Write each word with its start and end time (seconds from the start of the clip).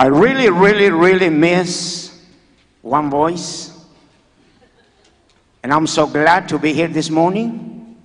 I 0.00 0.06
really, 0.06 0.48
really, 0.48 0.88
really 0.88 1.28
miss 1.28 2.18
one 2.80 3.10
voice. 3.10 3.70
And 5.62 5.74
I'm 5.74 5.86
so 5.86 6.06
glad 6.06 6.48
to 6.48 6.58
be 6.58 6.72
here 6.72 6.88
this 6.88 7.10
morning. 7.10 7.98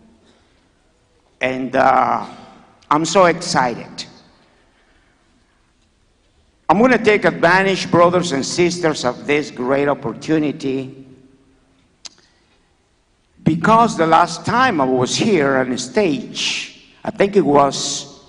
And 1.40 1.74
uh, 1.74 2.26
I'm 2.92 3.06
so 3.06 3.28
excited. 3.28 4.04
I'm 6.68 6.80
going 6.80 6.92
to 6.92 6.98
take 6.98 7.24
advantage, 7.24 7.90
brothers 7.90 8.34
and 8.34 8.46
sisters, 8.46 9.06
of 9.06 9.26
this 9.26 9.50
great 9.50 9.88
opportunity 9.88 11.08
because 13.42 13.96
the 13.96 14.08
last 14.08 14.46
time 14.46 14.82
I 14.82 14.86
was 14.86 15.16
here 15.16 15.56
on 15.56 15.70
the 15.70 15.78
stage, 15.78 16.92
I 17.06 17.12
think 17.12 17.38
it 17.38 17.46
was 17.46 18.20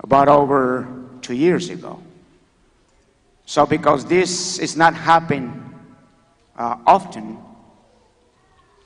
about 0.00 0.28
over 0.28 0.88
two 1.20 1.34
years 1.34 1.68
ago. 1.68 2.00
So, 3.48 3.64
because 3.64 4.04
this 4.04 4.58
is 4.58 4.76
not 4.76 4.94
happening 4.94 5.72
uh, 6.58 6.78
often, 6.84 7.38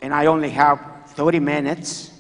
and 0.03 0.13
I 0.13 0.27
only 0.27 0.51
have 0.51 0.79
30 1.09 1.41
minutes, 1.41 2.11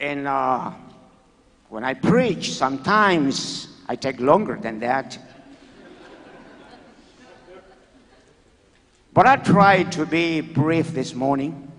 and 0.00 0.26
uh, 0.26 0.72
when 1.68 1.84
I 1.84 1.94
preach, 1.94 2.54
sometimes 2.54 3.68
I 3.88 3.94
take 3.94 4.18
longer 4.18 4.58
than 4.60 4.80
that. 4.80 5.16
But 9.14 9.26
I 9.26 9.36
try 9.36 9.84
to 9.84 10.04
be 10.04 10.40
brief 10.40 10.92
this 10.92 11.14
morning. 11.14 11.72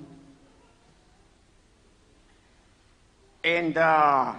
And 3.43 3.77
uh, 3.77 4.33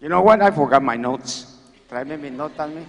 you 0.00 0.08
know 0.08 0.22
what? 0.22 0.40
I 0.40 0.50
forgot 0.50 0.82
my 0.82 0.96
notes. 0.96 1.58
Try 1.88 2.04
maybe 2.04 2.30
note 2.30 2.58
on 2.58 2.74
me. 2.74 2.86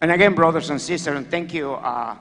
And 0.00 0.10
again, 0.10 0.34
brothers 0.34 0.70
and 0.70 0.80
sisters, 0.80 1.16
and 1.16 1.30
thank 1.30 1.54
you, 1.54 1.72
uh, 1.72 2.16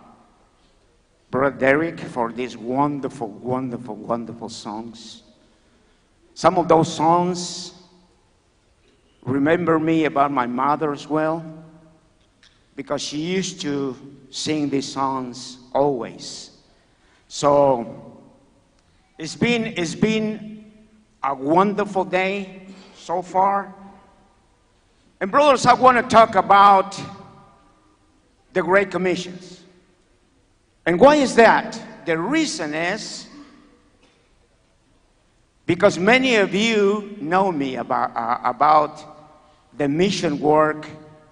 Brother 1.29 1.57
Derek, 1.57 1.99
for 1.99 2.31
these 2.31 2.55
wonderful, 2.55 3.27
wonderful, 3.27 3.95
wonderful 3.95 4.49
songs. 4.49 5.23
Some 6.33 6.57
of 6.57 6.67
those 6.67 6.93
songs 6.93 7.73
remember 9.23 9.79
me 9.79 10.05
about 10.05 10.31
my 10.31 10.45
mother 10.45 10.93
as 10.93 11.09
well, 11.09 11.43
because 12.75 13.01
she 13.01 13.17
used 13.17 13.59
to 13.61 13.97
sing 14.29 14.69
these 14.69 14.91
songs 14.91 15.57
always. 15.73 16.51
So 17.27 18.21
it's 19.17 19.35
been, 19.35 19.73
it's 19.77 19.95
been 19.95 20.54
a 21.25 21.33
wonderful 21.33 22.05
day 22.05 22.61
so 22.95 23.21
far. 23.21 23.73
And, 25.19 25.31
brothers, 25.31 25.65
I 25.65 25.73
want 25.73 25.97
to 25.97 26.03
talk 26.03 26.35
about 26.35 26.99
the 28.53 28.61
Great 28.61 28.91
Commissions. 28.91 29.63
And 30.85 30.99
why 30.99 31.15
is 31.15 31.35
that? 31.35 31.81
The 32.05 32.17
reason 32.17 32.75
is 32.75 33.27
because 35.65 35.97
many 35.97 36.35
of 36.35 36.53
you 36.53 37.17
know 37.19 37.51
me 37.51 37.77
about, 37.77 38.15
uh, 38.15 38.37
about 38.43 39.03
the 39.77 39.89
mission 39.89 40.39
work 40.39 40.87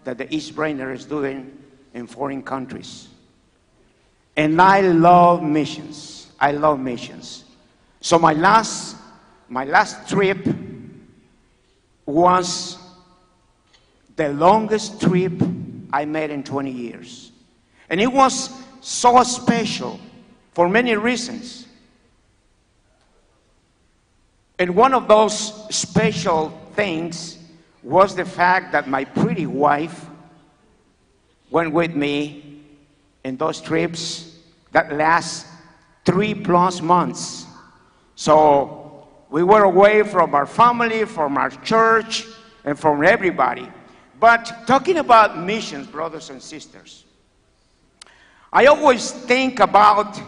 that 0.05 0.17
the 0.17 0.33
East 0.33 0.55
Brainerd 0.55 0.97
is 0.97 1.05
doing 1.05 1.55
in 1.93 2.07
foreign 2.07 2.41
countries. 2.41 3.09
And 4.35 4.59
I 4.59 4.81
love 4.81 5.43
missions. 5.43 6.31
I 6.39 6.51
love 6.51 6.79
missions. 6.79 7.43
So 8.01 8.17
my 8.17 8.33
last, 8.33 8.97
my 9.53 9.65
last 9.65 10.09
trip 10.09 10.47
was 12.07 12.75
the 14.15 14.29
longest 14.29 14.99
trip 14.99 15.31
I 15.93 16.05
made 16.05 16.31
in 16.31 16.43
20 16.43 16.71
years. 16.71 17.31
And 17.87 18.01
it 18.01 18.11
was 18.11 18.49
so 18.81 19.21
special 19.21 19.99
for 20.53 20.67
many 20.67 20.95
reasons. 20.95 21.67
And 24.57 24.75
one 24.75 24.95
of 24.95 25.07
those 25.07 25.75
special 25.75 26.49
things 26.75 27.37
was 27.83 28.15
the 28.15 28.25
fact 28.25 28.71
that 28.71 28.87
my 28.87 29.05
pretty 29.05 29.45
wife 29.45 30.07
went 31.51 31.71
with 31.71 31.95
me 31.95 32.63
in 33.23 33.37
those 33.37 33.61
trips 33.61 34.35
that 34.71 34.91
last 34.91 35.45
three 36.05 36.33
plus 36.33 36.81
months. 36.81 37.45
So 38.15 38.82
we 39.33 39.41
were 39.41 39.63
away 39.63 40.03
from 40.03 40.35
our 40.35 40.45
family, 40.45 41.05
from 41.05 41.39
our 41.39 41.49
church, 41.49 42.27
and 42.63 42.77
from 42.77 43.03
everybody. 43.03 43.67
But 44.19 44.67
talking 44.67 44.97
about 44.97 45.39
missions, 45.39 45.87
brothers 45.87 46.29
and 46.29 46.39
sisters, 46.39 47.03
I 48.53 48.67
always 48.67 49.09
think 49.09 49.59
about 49.59 50.21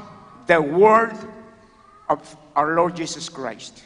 the 0.48 0.60
word 0.60 1.16
of 2.10 2.36
our 2.56 2.74
Lord 2.76 2.96
Jesus 2.96 3.30
Christ. 3.30 3.84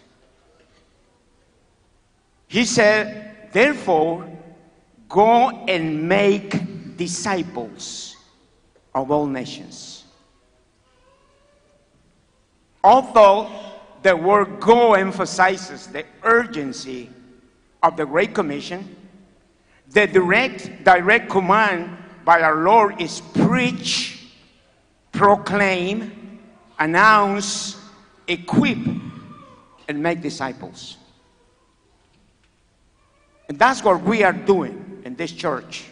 He 2.48 2.64
said, 2.64 3.50
Therefore, 3.52 4.26
go 5.10 5.50
and 5.50 6.08
make 6.08 6.96
disciples 6.96 8.16
of 8.96 9.12
all 9.12 9.26
nations. 9.26 10.06
Although 12.82 13.69
the 14.02 14.16
word 14.16 14.60
go 14.60 14.94
emphasizes 14.94 15.88
the 15.88 16.06
urgency 16.24 17.10
of 17.84 17.98
the 17.98 18.06
Great 18.06 18.34
Commission, 18.34 18.96
the 19.90 20.08
direct, 20.08 20.84
direct 20.84 21.30
command 21.30 21.98
by 22.24 22.42
our 22.42 22.58
Lord 22.58 23.02
is 23.02 23.22
preach, 23.22 24.28
proclaim, 25.12 26.40
announce, 26.78 27.78
equip, 28.28 28.78
and 29.88 30.04
make 30.04 30.22
disciples. 30.22 30.98
And 33.48 33.58
that's 33.58 33.84
what 33.84 34.04
we 34.04 34.24
are 34.24 34.34
doing 34.34 35.02
in 35.06 35.16
this 35.16 35.32
church. 35.32 35.86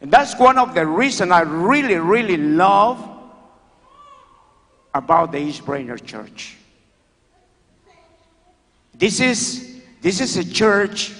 And 0.00 0.10
that's 0.10 0.38
one 0.38 0.58
of 0.58 0.74
the 0.74 0.86
reasons 0.86 1.30
I 1.30 1.42
really, 1.42 1.96
really 1.96 2.36
love 2.36 3.10
about 4.94 5.32
the 5.32 5.38
East 5.38 5.64
Brainerd 5.66 6.04
Church. 6.06 6.56
This 8.94 9.20
is, 9.20 9.80
this 10.00 10.20
is 10.20 10.36
a 10.36 10.44
church 10.44 11.12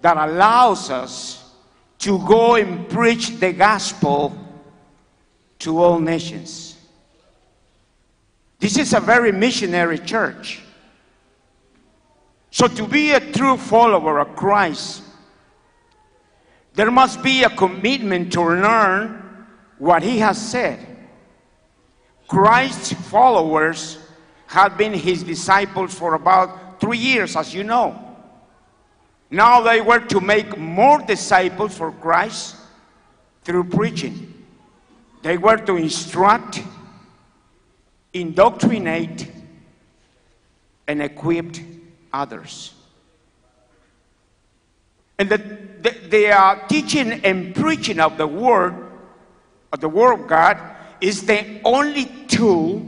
that 0.00 0.16
allows 0.16 0.90
us 0.90 1.52
to 1.98 2.18
go 2.26 2.56
and 2.56 2.88
preach 2.88 3.38
the 3.38 3.52
gospel 3.52 4.36
to 5.60 5.82
all 5.82 5.98
nations. 5.98 6.76
This 8.58 8.78
is 8.78 8.92
a 8.94 9.00
very 9.00 9.32
missionary 9.32 9.98
church. 9.98 10.60
So, 12.50 12.68
to 12.68 12.86
be 12.86 13.12
a 13.12 13.20
true 13.20 13.56
follower 13.56 14.18
of 14.18 14.34
Christ, 14.34 15.02
there 16.74 16.90
must 16.90 17.22
be 17.22 17.42
a 17.42 17.50
commitment 17.50 18.32
to 18.32 18.42
learn 18.42 19.46
what 19.78 20.02
he 20.02 20.18
has 20.18 20.40
said. 20.40 20.78
Christ's 22.28 22.92
followers 22.92 23.98
have 24.46 24.78
been 24.78 24.94
his 24.94 25.22
disciples 25.22 25.94
for 25.94 26.14
about 26.14 26.65
three 26.80 26.98
years, 26.98 27.36
as 27.36 27.54
you 27.54 27.64
know. 27.64 28.02
Now 29.30 29.60
they 29.60 29.80
were 29.80 30.00
to 30.00 30.20
make 30.20 30.56
more 30.56 31.00
disciples 31.00 31.76
for 31.76 31.90
Christ 31.92 32.56
through 33.42 33.64
preaching. 33.64 34.32
They 35.22 35.36
were 35.36 35.56
to 35.56 35.76
instruct, 35.76 36.62
indoctrinate, 38.12 39.30
and 40.86 41.02
equip 41.02 41.56
others. 42.12 42.74
And 45.18 45.28
the, 45.28 45.38
the, 45.38 45.96
the 46.10 46.28
uh, 46.28 46.66
teaching 46.68 47.12
and 47.24 47.54
preaching 47.54 47.98
of 47.98 48.18
the 48.18 48.26
Word, 48.26 48.74
of 49.72 49.80
the 49.80 49.88
Word 49.88 50.20
of 50.20 50.26
God, 50.28 50.58
is 51.00 51.26
the 51.26 51.60
only 51.64 52.04
tool 52.28 52.86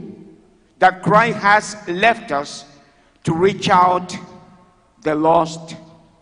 that 0.77 1.03
Christ 1.03 1.39
has 1.39 1.87
left 1.87 2.31
us 2.31 2.65
to 3.29 3.35
reach 3.35 3.69
out 3.69 4.17
the 5.03 5.13
lost 5.13 5.75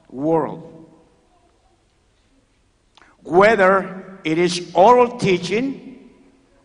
world. 0.09 0.91
Whether 3.23 4.19
it 4.25 4.37
is 4.37 4.71
oral 4.73 5.17
teaching 5.17 6.09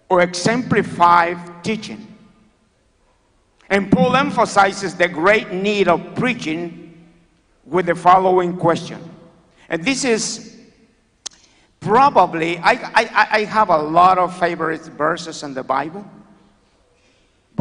or 0.09 0.21
exemplified 0.21 1.63
teaching. 1.63 2.09
And 3.71 3.89
Paul 3.93 4.17
emphasizes 4.17 4.97
the 4.97 5.07
great 5.07 5.53
need 5.53 5.87
of 5.87 6.17
preaching 6.17 7.09
with 7.65 7.87
the 7.87 7.95
following 7.95 8.57
question. 8.57 8.99
And 9.69 9.85
this 9.85 10.05
is 10.05 10.59
probably, 11.79 12.59
I, 12.59 12.73
I, 12.73 13.29
I 13.31 13.45
have 13.45 13.69
a 13.69 13.79
lot 13.79 14.19
of 14.19 14.37
favorite 14.41 14.83
verses 14.83 15.45
in 15.45 15.55
the 15.55 15.63
Bible, 15.63 16.05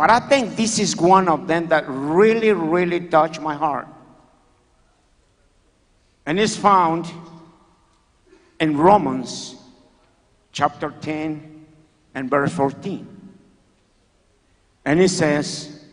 But 0.02 0.10
I 0.10 0.20
think 0.20 0.56
this 0.56 0.80
is 0.80 0.98
one 0.98 1.28
of 1.28 1.48
them 1.48 1.68
that 1.68 1.86
really, 1.88 2.52
really 2.54 3.02
touched 3.02 3.40
my 3.40 3.54
heart. 3.54 3.88
And 6.26 6.40
it's 6.40 6.58
found 6.58 7.06
in 8.60 8.76
Romans 8.76 9.58
chapter 10.54 10.92
10 11.02 11.68
and 12.16 12.32
verse 12.32 12.52
14. 12.52 13.08
And 14.86 15.00
it 15.00 15.10
says, 15.10 15.86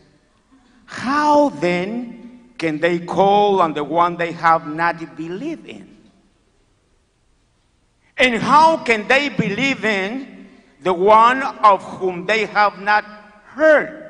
How 0.85 1.49
then 1.49 2.53
can 2.57 2.79
they 2.79 2.97
call 2.97 3.61
on 3.61 3.75
the 3.75 3.83
one 3.83 4.17
they 4.17 4.31
have 4.31 4.65
not 4.65 5.15
believed 5.15 5.67
in? 5.67 5.87
And 8.17 8.41
how 8.41 8.77
can 8.77 9.07
they 9.07 9.29
believe 9.29 9.85
in 9.85 10.47
the 10.81 10.93
one 10.95 11.43
of 11.43 11.83
whom 11.99 12.25
they 12.25 12.47
have 12.47 12.79
not 12.79 13.18
heard? 13.59 14.05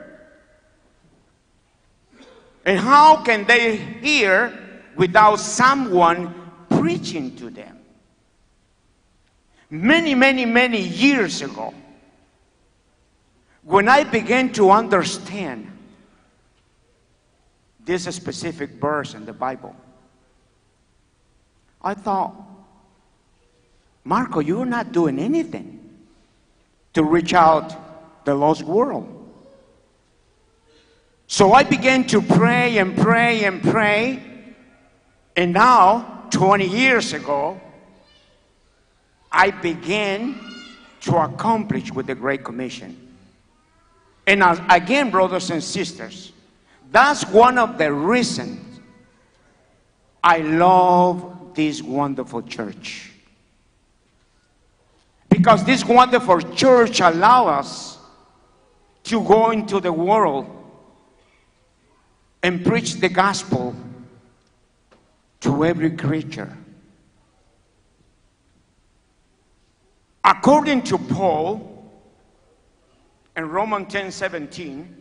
And 2.65 2.79
how 2.79 3.23
can 3.23 3.45
they 3.45 3.77
hear 3.77 4.57
without 4.95 5.37
someone 5.37 6.33
preaching 6.69 7.35
to 7.37 7.49
them? 7.49 7.79
Many, 9.69 10.15
many, 10.15 10.45
many 10.45 10.81
years 10.81 11.41
ago, 11.41 11.73
when 13.63 13.87
I 13.89 14.03
began 14.03 14.51
to 14.53 14.71
understand 14.71 15.71
this 17.85 18.03
specific 18.15 18.71
verse 18.71 19.13
in 19.13 19.25
the 19.25 19.33
Bible, 19.33 19.75
I 21.81 21.93
thought, 21.93 22.35
Marco, 24.03 24.39
you're 24.39 24.65
not 24.65 24.91
doing 24.91 25.19
anything 25.19 25.79
to 26.93 27.03
reach 27.03 27.33
out 27.33 28.25
the 28.25 28.33
lost 28.33 28.63
world. 28.63 29.18
So 31.31 31.53
I 31.53 31.61
began 31.61 32.05
to 32.07 32.23
pray 32.23 32.79
and 32.79 32.97
pray 32.97 33.45
and 33.45 33.61
pray. 33.61 34.19
And 35.35 35.53
now, 35.53 36.25
20 36.31 36.67
years 36.67 37.13
ago, 37.13 37.61
I 39.31 39.51
began 39.51 40.39
to 41.01 41.17
accomplish 41.17 41.93
with 41.93 42.07
the 42.07 42.15
Great 42.15 42.43
Commission. 42.43 42.97
And 44.25 44.41
again, 44.71 45.11
brothers 45.11 45.51
and 45.51 45.63
sisters, 45.63 46.33
that's 46.91 47.23
one 47.27 47.59
of 47.59 47.77
the 47.77 47.93
reasons 47.93 48.79
I 50.23 50.39
love 50.39 51.53
this 51.53 51.83
wonderful 51.83 52.41
church. 52.41 53.11
Because 55.29 55.63
this 55.63 55.85
wonderful 55.85 56.41
church 56.41 57.01
allows 57.01 57.49
us 57.49 57.97
to 59.03 59.23
go 59.23 59.51
into 59.51 59.79
the 59.79 59.93
world 59.93 60.55
and 62.41 62.65
preach 62.65 62.95
the 62.95 63.09
gospel 63.09 63.75
to 65.41 65.65
every 65.65 65.91
creature. 65.91 66.55
According 70.23 70.83
to 70.83 70.97
Paul 70.97 71.91
in 73.35 73.49
Romans 73.49 73.91
10 73.91 74.11
17, 74.11 74.95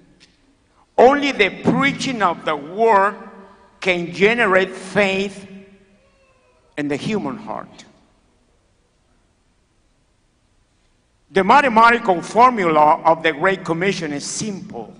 only 0.96 1.32
the 1.32 1.50
preaching 1.62 2.22
of 2.22 2.44
the 2.44 2.56
word 2.56 3.16
can 3.80 4.12
generate 4.12 4.70
faith 4.70 5.46
in 6.76 6.88
the 6.88 6.96
human 6.96 7.36
heart. 7.36 7.84
The 11.30 11.44
mathematical 11.44 12.22
formula 12.22 13.00
of 13.04 13.22
the 13.22 13.32
Great 13.32 13.64
Commission 13.64 14.12
is 14.12 14.24
simple 14.24 14.94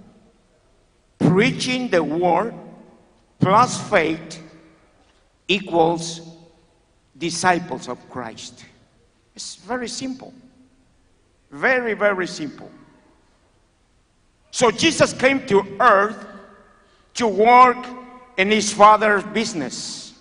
preaching 1.19 1.89
the 1.89 2.03
word 2.03 2.55
plus 3.41 3.81
faith 3.89 4.43
equals 5.47 6.21
disciples 7.17 7.89
of 7.89 7.99
Christ. 8.11 8.65
It's 9.35 9.57
very 9.57 9.89
simple. 9.89 10.33
Very, 11.51 11.95
very 11.95 12.27
simple. 12.27 12.71
So 14.51 14.71
Jesus 14.71 15.13
came 15.13 15.47
to 15.47 15.65
earth 15.81 16.27
to 17.15 17.27
work 17.27 17.85
in 18.37 18.51
his 18.51 18.73
father's 18.73 19.25
business. 19.25 20.15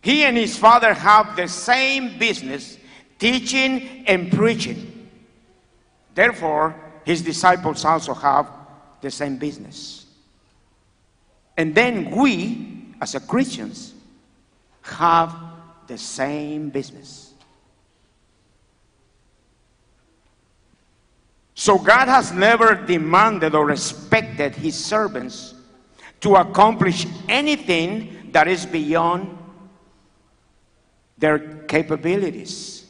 He 0.00 0.24
and 0.24 0.36
his 0.36 0.58
father 0.58 0.92
have 0.92 1.36
the 1.36 1.48
same 1.48 2.18
business, 2.18 2.78
teaching 3.18 4.04
and 4.06 4.30
preaching. 4.30 5.08
Therefore, 6.14 6.74
his 7.04 7.22
disciples 7.22 7.84
also 7.84 8.14
have 8.14 8.48
the 9.04 9.10
same 9.10 9.36
business. 9.36 10.06
And 11.56 11.74
then 11.74 12.10
we, 12.10 12.88
as 13.00 13.14
a 13.14 13.20
Christians, 13.20 13.94
have 14.82 15.32
the 15.86 15.96
same 15.96 16.70
business. 16.70 17.32
So 21.54 21.78
God 21.78 22.08
has 22.08 22.32
never 22.32 22.74
demanded 22.74 23.54
or 23.54 23.70
expected 23.70 24.56
his 24.56 24.74
servants 24.74 25.54
to 26.20 26.36
accomplish 26.36 27.06
anything 27.28 28.30
that 28.32 28.48
is 28.48 28.66
beyond 28.66 29.38
their 31.18 31.38
capabilities. 31.68 32.83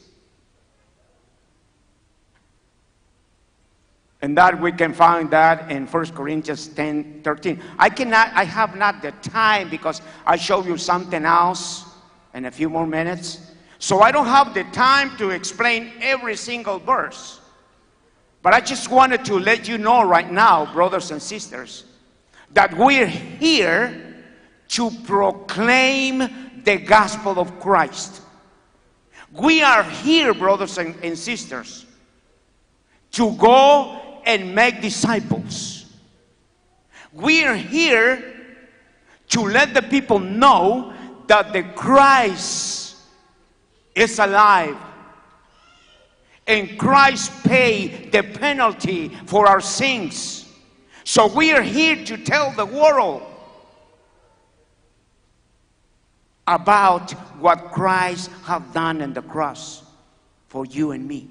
And 4.25 4.35
that 4.39 4.59
we 4.59 4.71
can 4.71 4.91
find 4.91 5.29
that 5.29 5.69
in 5.69 5.85
1 5.85 6.05
Corinthians 6.13 6.67
10 6.69 7.21
13. 7.21 7.61
I 7.77 7.89
cannot, 7.89 8.31
I 8.33 8.43
have 8.43 8.75
not 8.75 9.03
the 9.03 9.11
time 9.21 9.69
because 9.69 10.01
I 10.25 10.35
show 10.35 10.63
you 10.63 10.79
something 10.79 11.23
else 11.23 11.85
in 12.33 12.45
a 12.45 12.51
few 12.51 12.67
more 12.67 12.87
minutes. 12.87 13.51
So 13.77 14.01
I 14.01 14.11
don't 14.11 14.25
have 14.25 14.55
the 14.55 14.63
time 14.71 15.15
to 15.17 15.29
explain 15.29 15.91
every 16.01 16.35
single 16.37 16.79
verse. 16.79 17.39
But 18.41 18.55
I 18.55 18.61
just 18.61 18.89
wanted 18.89 19.25
to 19.25 19.37
let 19.37 19.67
you 19.67 19.77
know 19.77 20.03
right 20.03 20.31
now, 20.31 20.73
brothers 20.73 21.11
and 21.11 21.21
sisters, 21.21 21.83
that 22.51 22.75
we're 22.75 23.05
here 23.05 24.23
to 24.69 24.89
proclaim 25.03 26.63
the 26.63 26.77
gospel 26.77 27.37
of 27.37 27.59
Christ. 27.59 28.23
We 29.31 29.61
are 29.61 29.83
here, 29.83 30.33
brothers 30.33 30.79
and, 30.79 30.95
and 31.03 31.15
sisters, 31.15 31.85
to 33.11 33.31
go 33.35 34.01
and 34.25 34.53
make 34.53 34.81
disciples. 34.81 35.85
We 37.13 37.43
are 37.45 37.55
here 37.55 38.33
to 39.29 39.41
let 39.41 39.73
the 39.73 39.81
people 39.81 40.19
know 40.19 40.93
that 41.27 41.53
the 41.53 41.63
Christ 41.63 42.97
is 43.95 44.19
alive. 44.19 44.77
And 46.47 46.77
Christ 46.77 47.31
paid 47.43 48.11
the 48.11 48.21
penalty 48.21 49.09
for 49.25 49.47
our 49.47 49.61
sins. 49.61 50.47
So 51.03 51.27
we 51.27 51.51
are 51.53 51.61
here 51.61 52.03
to 52.05 52.17
tell 52.17 52.51
the 52.51 52.65
world 52.65 53.23
about 56.47 57.11
what 57.39 57.71
Christ 57.71 58.29
has 58.43 58.61
done 58.73 59.01
on 59.01 59.13
the 59.13 59.21
cross 59.21 59.83
for 60.47 60.65
you 60.65 60.91
and 60.91 61.07
me. 61.07 61.27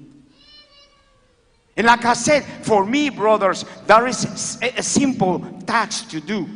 And 1.76 1.86
like 1.86 2.04
I 2.04 2.14
said, 2.14 2.44
for 2.44 2.86
me, 2.86 3.10
brothers, 3.10 3.64
there 3.86 4.06
is 4.06 4.58
a 4.62 4.82
simple 4.82 5.40
task 5.66 6.10
to 6.10 6.20
do. 6.20 6.48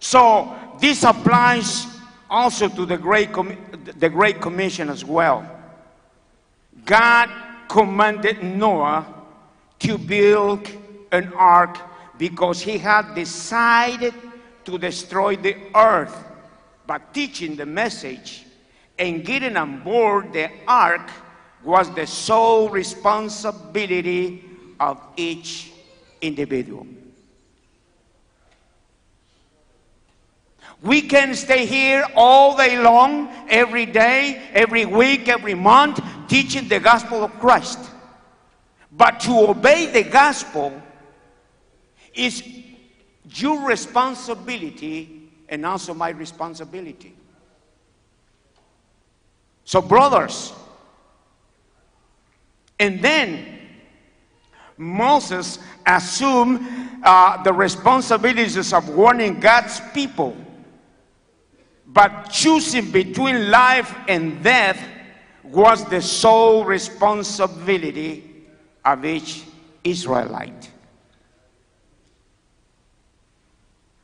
So 0.00 0.56
this 0.80 1.04
applies 1.04 1.86
also 2.30 2.68
to 2.68 2.86
the 2.86 2.96
Great, 2.96 3.32
Com- 3.32 3.56
the 3.98 4.08
Great 4.08 4.40
Commission 4.40 4.88
as 4.88 5.04
well. 5.04 5.48
God 6.84 7.28
commanded 7.68 8.42
Noah 8.42 9.06
to 9.80 9.98
build 9.98 10.68
an 11.12 11.32
ark 11.34 11.78
because 12.18 12.62
he 12.62 12.78
had 12.78 13.14
decided 13.14 14.14
to 14.64 14.78
destroy 14.78 15.36
the 15.36 15.56
earth 15.74 16.24
by 16.86 16.98
teaching 17.12 17.56
the 17.56 17.66
message 17.66 18.44
and 18.98 19.24
getting 19.24 19.56
on 19.56 19.82
board 19.82 20.32
the 20.32 20.50
ark 20.66 21.10
was 21.66 21.92
the 21.94 22.06
sole 22.06 22.68
responsibility 22.68 24.44
of 24.78 25.02
each 25.16 25.72
individual. 26.20 26.86
We 30.80 31.02
can 31.02 31.34
stay 31.34 31.66
here 31.66 32.06
all 32.14 32.56
day 32.56 32.78
long, 32.78 33.28
every 33.48 33.84
day, 33.86 34.40
every 34.52 34.86
week, 34.86 35.28
every 35.28 35.54
month, 35.54 36.00
teaching 36.28 36.68
the 36.68 36.78
gospel 36.78 37.24
of 37.24 37.32
Christ. 37.40 37.80
But 38.92 39.18
to 39.20 39.50
obey 39.50 39.86
the 39.86 40.04
gospel 40.04 40.80
is 42.14 42.46
your 43.34 43.66
responsibility 43.66 45.30
and 45.48 45.66
also 45.66 45.94
my 45.94 46.10
responsibility. 46.10 47.16
So, 49.64 49.82
brothers, 49.82 50.52
and 52.78 53.00
then, 53.02 53.58
Moses 54.76 55.58
assumed 55.86 56.60
uh, 57.02 57.42
the 57.42 57.52
responsibilities 57.52 58.72
of 58.72 58.88
warning 58.90 59.40
God's 59.40 59.80
people. 59.94 60.36
But 61.86 62.24
choosing 62.24 62.90
between 62.90 63.50
life 63.50 63.94
and 64.08 64.42
death 64.42 64.82
was 65.42 65.84
the 65.88 66.02
sole 66.02 66.64
responsibility 66.64 68.44
of 68.84 69.04
each 69.04 69.44
Israelite. 69.82 70.70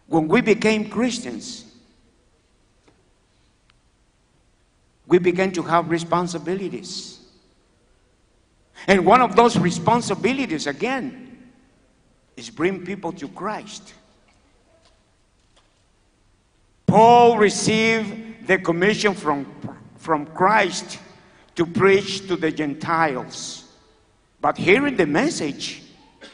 When 0.06 0.28
we 0.28 0.40
became 0.40 0.88
Christians, 0.88 1.64
we 5.06 5.18
began 5.18 5.52
to 5.52 5.62
have 5.62 5.90
responsibilities. 5.90 7.11
And 8.86 9.06
one 9.06 9.20
of 9.20 9.36
those 9.36 9.58
responsibilities, 9.58 10.66
again, 10.66 11.52
is 12.36 12.50
bring 12.50 12.84
people 12.84 13.12
to 13.12 13.28
Christ. 13.28 13.94
Paul 16.86 17.38
received 17.38 18.46
the 18.46 18.58
commission 18.58 19.14
from, 19.14 19.46
from 19.96 20.26
Christ 20.26 20.98
to 21.54 21.64
preach 21.64 22.26
to 22.28 22.36
the 22.36 22.50
Gentiles. 22.50 23.64
But 24.40 24.58
hearing 24.58 24.96
the 24.96 25.06
message, 25.06 25.82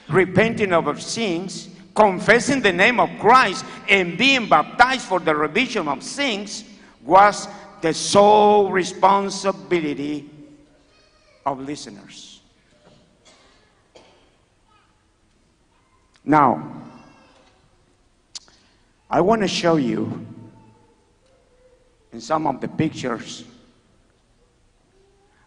repenting 0.09 0.73
of 0.73 0.89
our 0.89 0.99
sins, 0.99 1.69
confessing 1.95 2.63
the 2.63 2.73
name 2.73 2.99
of 3.01 3.11
Christ, 3.19 3.65
and 3.89 4.17
being 4.17 4.49
baptized 4.49 5.03
for 5.03 5.21
the 5.21 5.35
remission 5.35 5.89
of 5.89 6.03
sins 6.03 6.65
was 7.03 7.49
the 7.81 7.93
sole 7.93 8.71
responsibility 8.71 10.29
of 11.45 11.61
listeners. 11.61 12.38
Now, 16.29 16.63
I 19.09 19.23
want 19.23 19.41
to 19.41 19.49
show 19.49 19.77
you 19.77 20.27
in 22.13 22.21
some 22.21 22.47
of 22.47 22.61
the 22.61 22.69
pictures 22.69 23.45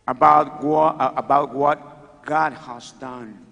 about 0.07 0.63
what, 0.63 0.99
uh, 0.99 1.13
about 1.15 1.53
what 1.53 2.25
God 2.25 2.53
has 2.53 2.93
done 2.93 3.45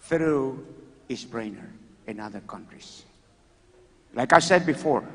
through 0.00 0.66
his 1.08 1.24
brainer 1.24 1.70
in 2.08 2.18
other 2.18 2.40
countries. 2.40 3.04
Like 4.12 4.32
I 4.32 4.40
said 4.40 4.66
before, 4.66 5.06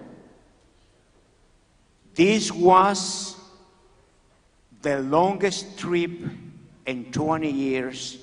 this 2.14 2.50
was 2.50 3.36
the 4.82 5.00
longest 5.02 5.78
trip 5.78 6.12
in 6.86 7.12
20 7.12 7.52
years 7.52 8.20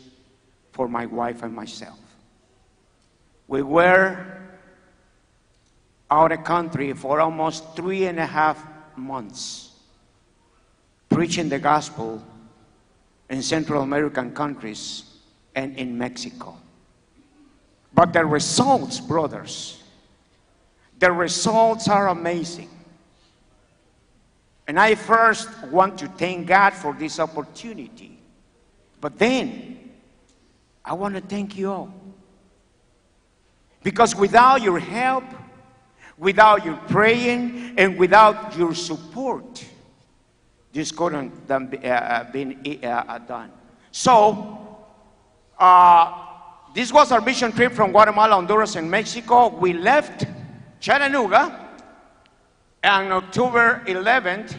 for 0.73 0.89
my 0.89 1.05
wife 1.05 1.43
and 1.43 1.55
myself. 1.55 1.99
We 3.53 3.61
were 3.61 4.17
out 6.11 6.33
of 6.33 6.43
country 6.43 6.95
for 6.95 7.21
almost 7.21 7.77
three 7.77 8.07
and 8.07 8.19
a 8.19 8.25
half 8.25 8.67
months, 8.97 9.73
preaching 11.11 11.51
the 11.51 11.59
gospel 11.59 12.25
in 13.29 13.43
Central 13.43 13.83
American 13.83 14.33
countries 14.33 15.05
and 15.55 15.77
in 15.77 15.99
Mexico. 15.99 16.57
But 17.93 18.15
the 18.15 18.25
results, 18.25 19.01
brothers, 19.01 19.83
the 20.99 21.13
results 21.13 21.89
are 21.89 22.09
amazing. 22.09 22.71
And 24.67 24.81
I 24.81 24.95
first 24.95 25.51
want 25.65 25.99
to 25.99 26.09
thank 26.09 26.47
God 26.47 26.73
for 26.73 26.95
this 26.95 27.21
opportunity. 27.21 28.19
But 28.99 29.19
then, 29.19 29.91
I 30.83 30.95
want 30.95 31.17
to 31.17 31.21
thank 31.21 31.59
you 31.59 31.71
all. 31.71 32.02
Because 33.83 34.15
without 34.15 34.63
your 34.63 34.79
help, 34.79 35.25
without 36.19 36.65
your 36.65 36.77
praying, 36.89 37.75
and 37.77 37.99
without 37.99 38.57
your 38.57 38.75
support, 38.75 39.65
this 40.73 40.93
couldn't 40.93 41.33
have 41.49 42.33
been 42.33 42.61
uh, 42.65 42.87
uh, 42.87 43.05
uh, 43.09 43.19
done. 43.19 43.51
So, 43.91 44.79
uh, 45.59 46.29
this 46.75 46.93
was 46.93 47.13
our 47.13 47.21
mission 47.21 47.53
trip 47.53 47.73
from 47.73 47.91
Guatemala, 47.93 48.35
Honduras, 48.35 48.77
and 48.77 48.91
Mexico. 48.91 49.49
We 49.49 49.75
left 49.75 50.25
Chattanooga 50.81 51.71
on 52.83 53.13
October 53.13 53.83
11th, 53.87 54.57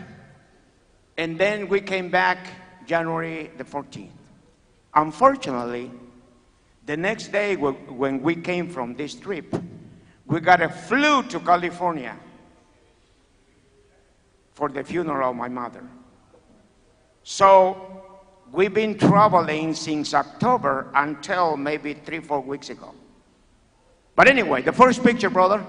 and 1.17 1.39
then 1.39 1.67
we 1.67 1.81
came 1.81 2.09
back 2.09 2.37
January 2.85 3.51
the 3.57 3.63
14th. 3.63 4.11
Unfortunately, 4.93 5.89
the 6.85 6.97
next 6.97 7.29
day, 7.31 7.55
when 7.55 8.21
we 8.21 8.35
came 8.35 8.69
from 8.69 8.95
this 8.95 9.15
trip, 9.15 9.55
we 10.25 10.41
got 10.41 10.61
a 10.61 10.69
flew 10.69 11.23
to 11.23 11.39
California 11.39 12.17
for 14.53 14.67
the 14.67 14.83
funeral 14.83 15.31
of 15.31 15.35
my 15.35 15.47
mother. 15.47 15.83
So 17.23 18.03
we've 18.51 18.73
been 18.73 18.97
traveling 18.97 19.73
since 19.73 20.13
October 20.13 20.91
until 20.93 21.55
maybe 21.55 21.93
three, 21.93 22.19
four 22.19 22.41
weeks 22.41 22.69
ago. 22.69 22.93
But 24.15 24.27
anyway, 24.27 24.61
the 24.61 24.73
first 24.73 25.01
picture, 25.03 25.29
brother. 25.29 25.65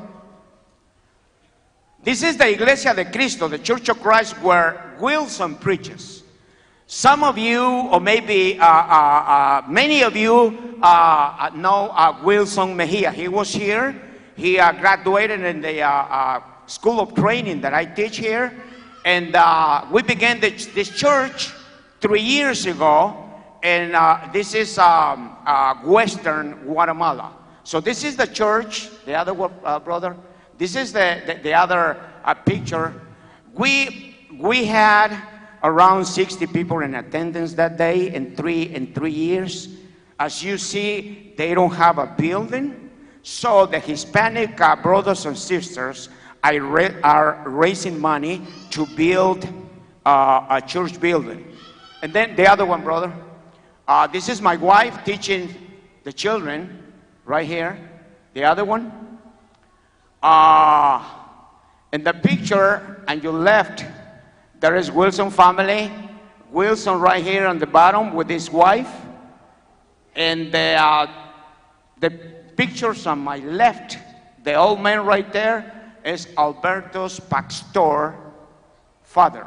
This 2.02 2.22
is 2.22 2.36
the 2.36 2.50
Iglesia 2.50 2.92
de 2.92 3.04
Cristo, 3.06 3.48
the 3.48 3.58
Church 3.58 3.88
of 3.88 4.02
Christ, 4.02 4.34
where 4.42 4.96
Wilson 5.00 5.54
preaches. 5.54 6.23
Some 6.86 7.24
of 7.24 7.38
you, 7.38 7.64
or 7.64 7.98
maybe 7.98 8.58
uh, 8.60 8.66
uh, 8.66 8.68
uh, 8.68 9.62
many 9.66 10.02
of 10.02 10.14
you, 10.14 10.76
uh, 10.82 11.50
know 11.54 11.88
uh, 11.88 12.20
Wilson 12.22 12.76
Mejia. 12.76 13.10
He 13.10 13.26
was 13.26 13.54
here. 13.54 13.98
He 14.36 14.58
uh, 14.58 14.72
graduated 14.72 15.40
in 15.40 15.62
the 15.62 16.42
school 16.66 17.00
of 17.00 17.14
training 17.14 17.62
that 17.62 17.72
I 17.72 17.86
teach 17.86 18.18
here. 18.18 18.52
And 19.06 19.34
we 19.90 20.02
began 20.02 20.40
this, 20.40 20.66
this, 20.66 20.90
church 20.90 21.52
three 22.02 22.20
years 22.20 22.66
ago. 22.66 23.30
And 23.62 23.94
this 24.32 24.54
is 24.54 24.76
um, 24.76 25.38
Western 25.84 26.52
Guatemala. 26.64 27.32
So 27.64 27.80
this 27.80 28.04
is 28.04 28.16
the 28.16 28.26
church, 28.26 28.90
the 29.06 29.14
other 29.14 29.32
brother. 29.80 30.16
This 30.58 30.76
is 30.76 30.92
the, 30.92 31.22
the, 31.26 31.34
the 31.42 31.54
other 31.54 31.98
picture. 32.44 32.92
We, 33.54 34.16
we 34.38 34.66
had 34.66 35.18
around 35.64 36.04
60 36.04 36.46
people 36.48 36.80
in 36.80 36.94
attendance 36.94 37.54
that 37.54 37.78
day 37.78 38.14
in 38.14 38.36
three 38.36 38.64
in 38.64 38.92
three 38.92 39.10
years. 39.10 39.68
As 40.20 40.44
you 40.44 40.58
see, 40.58 41.34
they 41.36 41.54
don't 41.54 41.72
have 41.72 41.98
a 41.98 42.06
building, 42.06 42.90
so 43.22 43.66
the 43.66 43.80
Hispanic 43.80 44.60
uh, 44.60 44.76
brothers 44.76 45.26
and 45.26 45.36
sisters 45.36 46.10
are 46.44 47.42
raising 47.46 47.98
money 47.98 48.42
to 48.70 48.86
build 48.94 49.48
uh, 50.04 50.46
a 50.50 50.60
church 50.60 51.00
building. 51.00 51.56
And 52.02 52.12
then 52.12 52.36
the 52.36 52.46
other 52.46 52.66
one, 52.66 52.82
brother. 52.82 53.12
Uh, 53.88 54.06
this 54.06 54.28
is 54.28 54.42
my 54.42 54.56
wife 54.56 55.04
teaching 55.04 55.54
the 56.04 56.12
children 56.12 56.92
right 57.24 57.46
here. 57.46 57.78
The 58.34 58.44
other 58.44 58.64
one. 58.64 58.92
Uh, 60.22 61.02
in 61.92 62.04
the 62.04 62.12
picture 62.12 63.02
on 63.08 63.20
your 63.20 63.32
left, 63.32 63.84
there 64.64 64.76
is 64.76 64.90
Wilson 64.90 65.30
family. 65.30 65.92
Wilson 66.50 66.98
right 66.98 67.22
here 67.22 67.46
on 67.46 67.58
the 67.58 67.66
bottom 67.66 68.14
with 68.14 68.30
his 68.30 68.50
wife. 68.50 68.90
And 70.16 70.50
the, 70.50 70.76
uh, 70.80 71.06
the 72.00 72.08
pictures 72.56 73.06
on 73.06 73.18
my 73.18 73.40
left, 73.40 73.98
the 74.42 74.54
old 74.54 74.80
man 74.80 75.04
right 75.04 75.30
there, 75.34 75.92
is 76.02 76.28
Alberto's 76.38 77.20
pastor 77.20 78.14
father. 79.02 79.46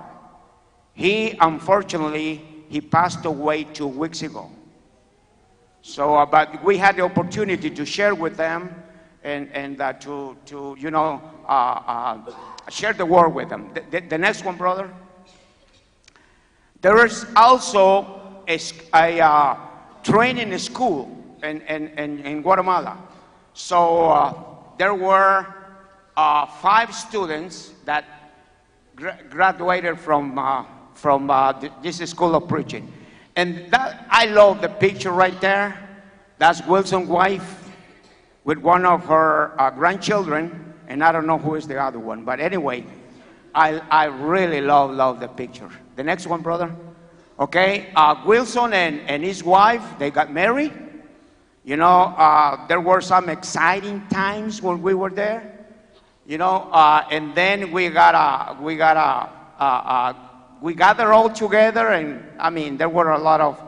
He, 0.94 1.36
unfortunately, 1.42 2.46
he 2.70 2.80
passed 2.80 3.26
away 3.26 3.64
two 3.64 3.88
weeks 3.88 4.22
ago. 4.22 4.52
So, 5.82 6.14
uh, 6.14 6.28
but 6.28 6.64
we 6.64 6.78
had 6.78 6.96
the 6.96 7.02
opportunity 7.02 7.72
to 7.72 7.86
share 7.88 8.14
with 8.14 8.38
them 8.38 8.84
and, 9.24 9.52
and 9.52 9.82
uh, 9.82 9.94
to, 9.94 10.38
to, 10.46 10.76
you 10.78 10.92
know, 10.92 11.20
uh, 11.48 11.50
uh 11.50 12.70
share 12.70 12.94
the 12.94 13.06
word 13.06 13.30
with 13.30 13.50
them. 13.50 13.72
The, 13.74 13.82
the, 13.90 14.08
the 14.10 14.18
next 14.20 14.46
one, 14.46 14.58
brother. 14.58 14.94
There 16.88 17.06
is 17.06 17.26
also 17.36 18.40
a, 18.48 18.58
a 18.94 19.20
uh, 19.20 19.58
training 20.04 20.58
school 20.58 21.12
in, 21.44 21.60
in, 21.64 21.90
in, 22.00 22.20
in 22.20 22.42
Guatemala. 22.42 22.98
So 23.54 24.10
uh, 24.10 24.34
there 24.78 24.96
were 24.96 25.46
uh, 26.16 26.46
five 26.46 26.96
students 26.96 27.74
that 27.84 28.06
gra 28.96 29.20
graduated 29.30 30.00
from, 30.00 30.40
uh, 30.40 30.64
from 30.94 31.30
uh, 31.30 31.60
this 31.84 31.98
school 32.10 32.36
of 32.36 32.48
preaching. 32.48 32.90
And 33.36 33.70
that, 33.70 34.08
I 34.10 34.28
love 34.28 34.62
the 34.62 34.70
picture 34.70 35.12
right 35.12 35.42
there. 35.42 35.78
That's 36.38 36.66
Wilson's 36.66 37.10
wife 37.10 37.70
with 38.46 38.60
one 38.60 38.86
of 38.86 39.04
her 39.08 39.60
uh, 39.60 39.72
grandchildren, 39.72 40.74
and 40.88 41.04
I 41.04 41.12
don't 41.12 41.28
know 41.28 41.38
who 41.38 41.56
is 41.56 41.68
the 41.68 41.84
other 41.84 42.00
one. 42.00 42.24
But 42.24 42.40
anyway, 42.40 42.86
I, 43.54 43.80
I 43.90 44.06
really 44.06 44.62
love, 44.62 44.92
love 44.92 45.20
the 45.20 45.28
picture. 45.28 45.70
The 45.96 46.04
next 46.04 46.28
one, 46.28 46.42
brother. 46.42 46.76
Okay, 47.40 47.92
uh, 47.96 48.24
Wilson 48.26 48.74
and, 48.74 49.00
and 49.02 49.24
his 49.24 49.44
wife, 49.44 49.84
they 50.00 50.10
got 50.10 50.32
married. 50.32 50.74
You 51.64 51.78
know, 51.78 52.16
uh, 52.18 52.66
there 52.68 52.82
were 52.82 53.02
some 53.02 53.30
exciting 53.30 54.08
times 54.08 54.62
when 54.62 54.82
we 54.82 54.94
were 54.94 55.10
there. 55.10 55.66
You 56.26 56.38
know, 56.38 56.70
uh, 56.72 57.06
and 57.12 57.36
then 57.36 57.72
we 57.72 57.90
got 57.90 58.16
a, 58.16 58.62
we 58.62 58.76
got 58.76 58.98
a, 58.98 59.64
a, 59.64 60.16
we 60.62 60.74
gathered 60.74 61.12
all 61.12 61.30
together, 61.30 61.90
and 61.90 62.24
I 62.40 62.50
mean, 62.50 62.78
there 62.78 62.90
were 62.90 63.12
a 63.12 63.20
lot 63.20 63.42
of 63.42 63.62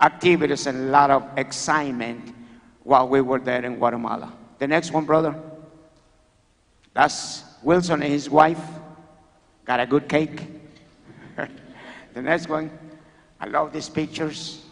activities 0.00 0.66
and 0.66 0.88
a 0.88 0.90
lot 0.90 1.10
of 1.10 1.26
excitement 1.36 2.34
while 2.82 3.08
we 3.08 3.20
were 3.20 3.38
there 3.38 3.64
in 3.64 3.76
Guatemala. 3.76 4.32
The 4.58 4.68
next 4.68 4.92
one, 4.92 5.04
brother. 5.04 5.34
That's 6.92 7.42
Wilson 7.62 8.02
and 8.02 8.12
his 8.12 8.28
wife. 8.30 8.60
Got 9.64 9.80
a 9.80 9.86
good 9.86 10.08
cake. 10.08 10.42
the 12.14 12.22
next 12.22 12.48
one. 12.48 12.70
I 13.40 13.46
love 13.46 13.72
these 13.72 13.88
pictures. 13.88 14.64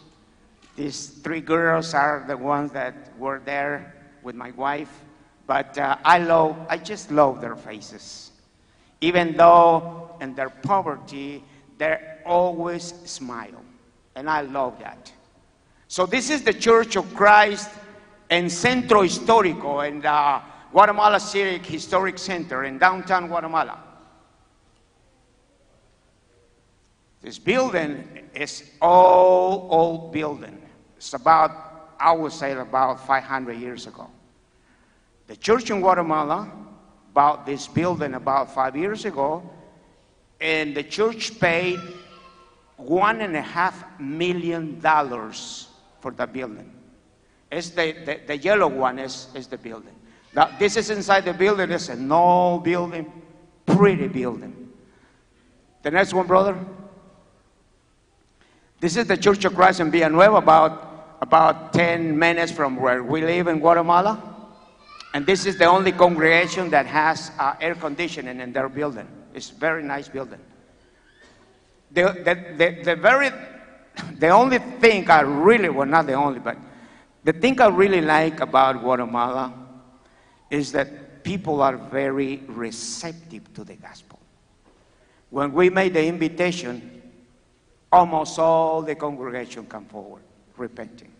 These 0.75 1.09
three 1.23 1.41
girls 1.41 1.93
are 1.93 2.23
the 2.27 2.37
ones 2.37 2.71
that 2.71 3.17
were 3.17 3.41
there 3.43 3.93
with 4.23 4.35
my 4.35 4.51
wife. 4.51 4.89
But 5.45 5.77
uh, 5.77 5.97
I 6.03 6.19
love, 6.19 6.57
I 6.69 6.77
just 6.77 7.11
love 7.11 7.41
their 7.41 7.55
faces. 7.55 8.31
Even 9.01 9.35
though 9.35 10.15
in 10.21 10.33
their 10.35 10.49
poverty, 10.49 11.43
they 11.77 11.99
always 12.25 12.93
smile. 13.05 13.61
And 14.15 14.29
I 14.29 14.41
love 14.41 14.79
that. 14.79 15.11
So 15.87 16.05
this 16.05 16.29
is 16.29 16.43
the 16.43 16.53
Church 16.53 16.95
of 16.95 17.13
Christ 17.13 17.69
in 18.29 18.49
Centro 18.49 19.01
Histórico 19.01 19.87
in 19.87 20.01
the 20.01 20.41
Guatemala 20.71 21.19
City 21.19 21.59
Historic 21.71 22.17
Center 22.17 22.63
in 22.63 22.77
downtown 22.77 23.27
Guatemala. 23.27 23.92
This 27.23 27.39
building 27.39 28.05
is 28.35 28.69
all 28.81 29.67
old 29.71 30.11
building. 30.11 30.61
It's 30.97 31.13
about, 31.13 31.95
I 31.97 32.11
would 32.11 32.33
say, 32.33 32.51
about 32.51 33.07
500 33.07 33.53
years 33.53 33.87
ago. 33.87 34.09
The 35.27 35.37
church 35.37 35.71
in 35.71 35.79
Guatemala 35.79 36.51
bought 37.13 37.45
this 37.45 37.65
building 37.65 38.15
about 38.15 38.53
five 38.53 38.75
years 38.75 39.05
ago, 39.05 39.41
and 40.41 40.75
the 40.75 40.83
church 40.83 41.39
paid 41.39 41.79
one 42.75 43.21
and 43.21 43.37
a 43.37 43.41
half 43.41 43.85
million 44.01 44.81
dollars 44.81 45.69
for 46.01 46.11
the 46.11 46.27
building. 46.27 46.73
It's 47.49 47.69
the, 47.69 47.93
the, 48.03 48.19
the 48.27 48.37
yellow 48.37 48.67
one 48.67 48.99
is, 48.99 49.27
is 49.33 49.47
the 49.47 49.57
building. 49.57 49.95
Now, 50.35 50.49
this 50.59 50.75
is 50.75 50.89
inside 50.89 51.23
the 51.23 51.33
building. 51.33 51.71
It's 51.71 51.87
an 51.87 52.11
old 52.11 52.65
building, 52.65 53.09
pretty 53.65 54.09
building. 54.09 54.73
The 55.83 55.91
next 55.91 56.13
one, 56.13 56.27
brother. 56.27 56.57
This 58.83 58.97
is 58.97 59.07
the 59.07 59.15
Church 59.15 59.45
of 59.45 59.55
Christ 59.55 59.79
in 59.79 59.91
Villanueva, 59.91 60.35
about, 60.35 61.17
about 61.21 61.71
10 61.71 62.19
minutes 62.19 62.51
from 62.51 62.75
where 62.75 63.01
we 63.01 63.21
live 63.21 63.47
in 63.47 63.59
Guatemala. 63.59 64.21
And 65.13 65.25
this 65.25 65.45
is 65.45 65.57
the 65.57 65.63
only 65.63 65.93
congregation 65.93 66.69
that 66.71 66.85
has 66.87 67.31
uh, 67.39 67.55
air 67.61 67.75
conditioning 67.75 68.41
in 68.41 68.51
their 68.51 68.67
building. 68.67 69.07
It's 69.33 69.51
a 69.51 69.53
very 69.53 69.83
nice 69.83 70.09
building. 70.09 70.41
The, 71.93 72.11
the, 72.11 72.55
the, 72.57 72.83
the, 72.83 72.95
very, 72.97 73.29
the 74.19 74.27
only 74.27 74.57
thing 74.57 75.09
I 75.09 75.21
really, 75.21 75.69
well, 75.69 75.87
not 75.87 76.05
the 76.05 76.15
only, 76.15 76.39
but 76.39 76.57
the 77.23 77.31
thing 77.31 77.61
I 77.61 77.67
really 77.67 78.01
like 78.01 78.41
about 78.41 78.81
Guatemala 78.81 79.53
is 80.51 80.73
that 80.73 81.23
people 81.23 81.61
are 81.61 81.77
very 81.77 82.43
receptive 82.47 83.53
to 83.53 83.63
the 83.63 83.75
gospel. 83.75 84.19
When 85.29 85.53
we 85.53 85.69
made 85.69 85.93
the 85.93 86.05
invitation, 86.05 86.92
almost 87.93 88.39
all 88.39 88.81
the 88.81 88.95
congregation 88.95 89.67
come 89.67 89.85
forward 89.85 90.23
repenting. 90.57 91.11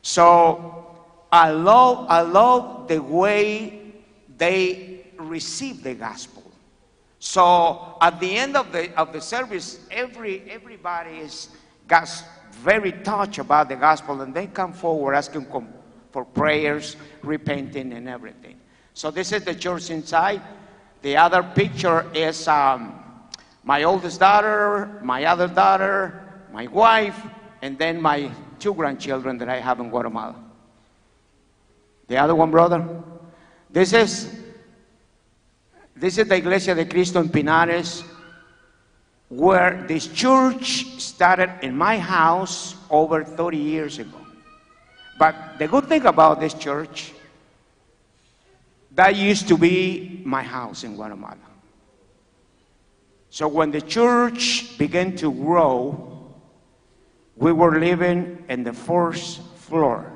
So 0.00 0.86
I 1.30 1.50
love, 1.50 2.06
I 2.08 2.20
love 2.20 2.86
the 2.86 3.02
way 3.02 3.92
they 4.38 5.06
receive 5.18 5.82
the 5.82 5.94
gospel. 5.94 6.44
So 7.18 7.96
at 8.00 8.20
the 8.20 8.36
end 8.36 8.56
of 8.56 8.72
the, 8.72 8.96
of 8.98 9.12
the 9.12 9.20
service, 9.20 9.80
every, 9.90 10.42
everybody 10.48 11.18
is, 11.18 11.48
got 11.88 12.08
very 12.52 12.92
touched 12.92 13.38
about 13.38 13.68
the 13.68 13.76
gospel 13.76 14.20
and 14.20 14.32
they 14.32 14.46
come 14.46 14.72
forward 14.72 15.14
asking 15.14 15.46
for 16.12 16.24
prayers, 16.24 16.96
repenting, 17.22 17.92
and 17.92 18.08
everything. 18.08 18.60
So 18.94 19.10
this 19.10 19.32
is 19.32 19.44
the 19.44 19.54
church 19.54 19.90
inside. 19.90 20.42
The 21.02 21.16
other 21.16 21.42
picture 21.42 22.06
is 22.14 22.46
um, 22.46 23.01
my 23.64 23.84
oldest 23.84 24.20
daughter, 24.20 24.98
my 25.02 25.24
other 25.24 25.48
daughter, 25.48 26.22
my 26.52 26.66
wife, 26.66 27.20
and 27.62 27.78
then 27.78 28.00
my 28.00 28.30
two 28.58 28.74
grandchildren 28.74 29.38
that 29.38 29.48
I 29.48 29.60
have 29.60 29.80
in 29.80 29.90
Guatemala. 29.90 30.36
The 32.08 32.18
other 32.18 32.34
one, 32.34 32.50
brother. 32.50 32.86
This 33.70 33.92
is 33.92 34.42
this 35.94 36.18
is 36.18 36.26
the 36.26 36.36
Iglesia 36.36 36.74
de 36.74 36.84
Cristo 36.84 37.20
in 37.20 37.28
Pinares, 37.28 38.02
where 39.28 39.84
this 39.86 40.08
church 40.08 40.84
started 40.98 41.50
in 41.62 41.76
my 41.76 41.96
house 41.98 42.74
over 42.90 43.22
30 43.22 43.56
years 43.56 43.98
ago. 43.98 44.18
But 45.18 45.58
the 45.58 45.68
good 45.68 45.86
thing 45.86 46.04
about 46.06 46.40
this 46.40 46.54
church, 46.54 47.12
that 48.92 49.14
used 49.14 49.46
to 49.48 49.56
be 49.56 50.22
my 50.24 50.42
house 50.42 50.82
in 50.82 50.96
Guatemala. 50.96 51.51
So 53.32 53.48
when 53.48 53.70
the 53.70 53.80
church 53.80 54.76
began 54.76 55.16
to 55.16 55.32
grow, 55.32 56.34
we 57.34 57.50
were 57.50 57.80
living 57.80 58.44
in 58.50 58.62
the 58.62 58.74
first 58.74 59.40
floor. 59.56 60.12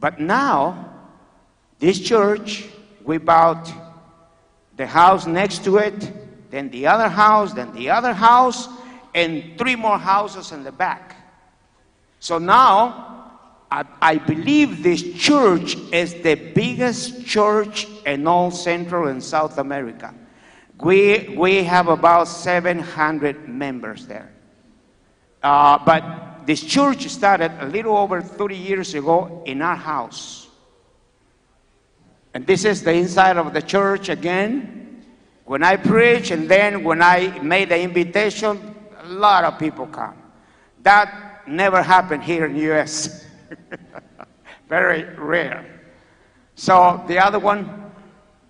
But 0.00 0.18
now, 0.18 0.94
this 1.80 2.00
church, 2.00 2.64
we 3.04 3.18
bought 3.18 3.70
the 4.78 4.86
house 4.86 5.26
next 5.26 5.62
to 5.64 5.76
it, 5.76 6.10
then 6.50 6.70
the 6.70 6.86
other 6.86 7.10
house, 7.10 7.52
then 7.52 7.70
the 7.74 7.90
other 7.90 8.14
house, 8.14 8.66
and 9.14 9.58
three 9.58 9.76
more 9.76 9.98
houses 9.98 10.52
in 10.52 10.64
the 10.64 10.72
back. 10.72 11.16
So 12.18 12.38
now, 12.38 13.28
I, 13.70 13.84
I, 14.00 14.16
believe 14.16 14.82
this 14.82 15.02
church 15.12 15.76
is 15.92 16.14
the 16.22 16.36
biggest 16.54 17.26
church 17.26 17.86
in 18.06 18.26
all 18.26 18.50
Central 18.50 19.08
and 19.08 19.22
South 19.22 19.58
America. 19.58 20.14
We, 20.80 21.34
we 21.36 21.64
have 21.64 21.88
about 21.88 22.28
700 22.28 23.48
members 23.48 24.06
there. 24.06 24.32
Uh, 25.42 25.78
but 25.84 26.46
this 26.46 26.62
church 26.62 27.06
started 27.08 27.52
a 27.60 27.66
little 27.66 27.96
over 27.96 28.20
30 28.20 28.56
years 28.56 28.94
ago 28.94 29.42
in 29.46 29.62
our 29.62 29.76
house. 29.76 30.48
And 32.34 32.46
this 32.46 32.64
is 32.64 32.82
the 32.82 32.92
inside 32.92 33.36
of 33.36 33.54
the 33.54 33.62
church 33.62 34.08
again. 34.08 35.04
When 35.44 35.62
I 35.62 35.76
preach 35.76 36.30
and 36.30 36.48
then 36.48 36.82
when 36.82 37.02
I 37.02 37.38
made 37.40 37.68
the 37.68 37.80
invitation, 37.80 38.74
a 38.98 39.06
lot 39.06 39.44
of 39.44 39.58
people 39.58 39.86
come. 39.86 40.16
That 40.82 41.42
never 41.46 41.82
happened 41.82 42.24
here 42.24 42.46
in 42.46 42.54
the 42.54 42.60
U.S. 42.60 43.26
Very 44.68 45.04
rare. 45.14 45.82
So 46.54 47.04
the 47.06 47.18
other 47.18 47.38
one, 47.38 47.83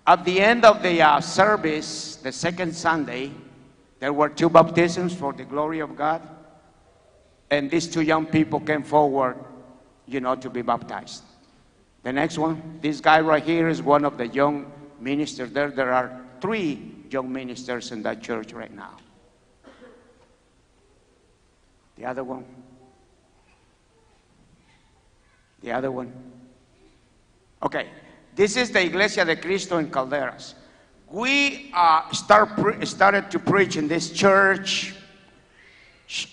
at 0.07 0.23
the 0.23 0.39
end 0.39 0.65
of 0.65 0.83
the 0.83 1.01
uh, 1.01 1.19
service, 1.19 2.17
the 2.17 2.31
second 2.31 2.75
Sunday, 2.75 3.31
there 3.99 4.13
were 4.13 4.29
two 4.29 4.49
baptisms 4.49 5.15
for 5.15 5.33
the 5.33 5.43
glory 5.43 5.79
of 5.79 5.95
God. 5.95 6.21
And 7.49 7.71
these 7.71 7.87
two 7.87 8.01
young 8.01 8.25
people 8.25 8.59
came 8.59 8.83
forward, 8.83 9.37
you 10.05 10.19
know, 10.19 10.35
to 10.35 10.49
be 10.49 10.61
baptized. 10.61 11.23
The 12.03 12.13
next 12.13 12.37
one, 12.37 12.79
this 12.81 13.01
guy 13.01 13.19
right 13.21 13.43
here 13.43 13.67
is 13.67 13.81
one 13.81 14.05
of 14.05 14.17
the 14.17 14.27
young 14.27 14.71
ministers 14.99 15.51
there. 15.51 15.71
There 15.71 15.91
are 15.91 16.21
three 16.39 16.91
young 17.09 17.31
ministers 17.31 17.91
in 17.91 18.03
that 18.03 18.21
church 18.21 18.53
right 18.53 18.73
now. 18.73 18.97
The 21.97 22.05
other 22.05 22.23
one. 22.23 22.45
The 25.61 25.71
other 25.71 25.91
one. 25.91 26.13
Okay, 27.63 27.87
this 28.35 28.57
is 28.57 28.69
the 28.71 28.83
Iglesia 28.83 29.23
de 29.23 29.35
Cristo 29.37 29.77
in 29.77 29.89
Calderas. 29.89 30.53
We 31.09 31.71
uh, 31.73 32.11
start 32.11 32.49
started 32.85 33.31
to 33.31 33.39
preach 33.39 33.77
in 33.77 33.87
this 33.87 34.11
church, 34.11 34.93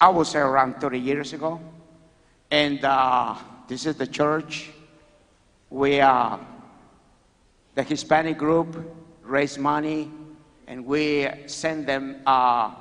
I 0.01 0.09
would 0.09 0.27
say 0.27 0.41
around 0.41 0.81
30 0.81 0.99
years 0.99 1.33
ago. 1.33 1.61
And 2.51 2.85
uh, 2.85 3.37
this 3.69 3.87
is 3.87 3.97
the 3.97 4.07
church. 4.07 4.71
We, 5.71 6.01
uh, 6.01 6.39
the 7.75 7.83
Hispanic 7.83 8.37
group, 8.37 8.77
raise 9.23 9.57
money, 9.57 10.11
and 10.67 10.85
we 10.85 11.29
send 11.47 11.87
them 11.87 12.21
uh, 12.27 12.75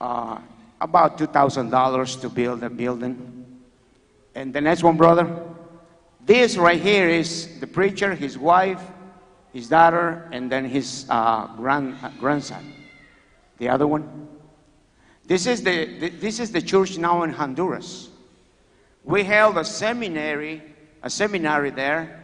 uh, 0.00 0.38
about 0.80 1.16
$2,000 1.16 2.20
to 2.20 2.28
build 2.28 2.62
a 2.62 2.70
building. 2.70 3.60
And 4.34 4.52
the 4.52 4.60
next 4.60 4.82
one, 4.82 4.96
brother. 4.96 5.42
This 6.24 6.56
right 6.56 6.80
here 6.80 7.08
is 7.08 7.58
the 7.60 7.66
preacher, 7.66 8.14
his 8.14 8.38
wife, 8.38 8.80
his 9.52 9.68
daughter, 9.68 10.28
and 10.32 10.50
then 10.50 10.64
his 10.64 11.04
uh, 11.08 11.48
grand, 11.56 11.96
uh, 12.02 12.10
grandson. 12.20 12.72
The 13.58 13.68
other 13.68 13.86
one. 13.86 14.28
This 15.26 15.46
is 15.46 15.62
the, 15.62 15.98
the- 15.98 16.10
this 16.10 16.38
is 16.40 16.52
the 16.52 16.62
church 16.62 16.96
now 16.98 17.22
in 17.24 17.30
Honduras. 17.30 18.08
We 19.04 19.24
held 19.24 19.58
a 19.58 19.64
seminary, 19.64 20.62
a 21.02 21.10
seminary 21.10 21.70
there, 21.70 22.20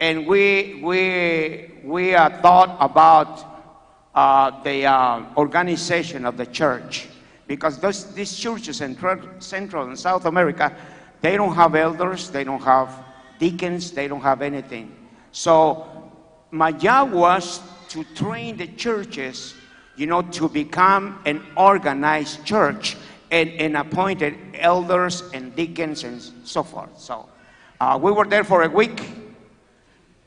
and 0.00 0.26
we 0.26 0.80
we 0.82 1.70
we 1.84 2.14
uh, 2.14 2.40
thought 2.42 2.76
about 2.80 3.44
uh, 4.12 4.62
the 4.62 4.86
uh, 4.86 5.22
organization 5.36 6.26
of 6.26 6.36
the 6.36 6.46
church 6.46 7.06
because 7.46 7.78
those, 7.78 8.12
these 8.14 8.36
churches 8.36 8.80
in 8.80 8.96
Tr- 8.96 9.22
Central 9.38 9.86
and 9.86 9.96
South 9.96 10.24
America, 10.26 10.74
they 11.20 11.36
don't 11.36 11.54
have 11.54 11.76
elders, 11.76 12.28
they 12.30 12.42
don't 12.42 12.62
have 12.62 12.90
deacons, 13.38 13.92
they 13.92 14.08
don't 14.08 14.20
have 14.20 14.42
anything. 14.42 14.94
So 15.32 15.86
my 16.50 16.72
job 16.72 17.12
was 17.12 17.60
to 17.88 18.04
train 18.14 18.56
the 18.56 18.66
churches, 18.68 19.54
you 19.96 20.06
know, 20.06 20.22
to 20.22 20.48
become 20.48 21.20
an 21.26 21.42
organized 21.56 22.44
church 22.44 22.96
and, 23.30 23.50
and 23.50 23.76
appointed 23.76 24.36
elders 24.54 25.22
and 25.34 25.54
deacons 25.54 26.04
and 26.04 26.20
so 26.44 26.62
forth. 26.62 26.98
So 26.98 27.28
uh, 27.80 27.98
we 28.00 28.12
were 28.12 28.26
there 28.26 28.44
for 28.44 28.62
a 28.62 28.68
week. 28.68 29.02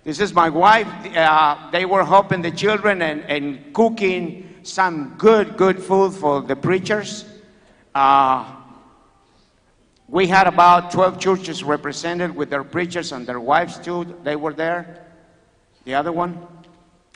This 0.03 0.19
is 0.19 0.33
my 0.33 0.49
wife. 0.49 0.87
Uh, 1.15 1.69
they 1.71 1.85
were 1.85 2.05
helping 2.05 2.41
the 2.41 2.51
children 2.51 3.01
and, 3.01 3.21
and 3.23 3.73
cooking 3.73 4.55
some 4.63 5.15
good, 5.17 5.57
good 5.57 5.81
food 5.81 6.13
for 6.13 6.41
the 6.41 6.55
preachers. 6.55 7.25
Uh, 7.93 8.58
we 10.09 10.25
had 10.27 10.47
about 10.47 10.91
12 10.91 11.19
churches 11.19 11.63
represented 11.63 12.35
with 12.35 12.49
their 12.49 12.63
preachers 12.63 13.11
and 13.11 13.27
their 13.27 13.39
wives 13.39 13.77
too. 13.77 14.15
They 14.23 14.35
were 14.35 14.53
there. 14.53 15.05
The 15.85 15.93
other 15.93 16.11
one, 16.11 16.47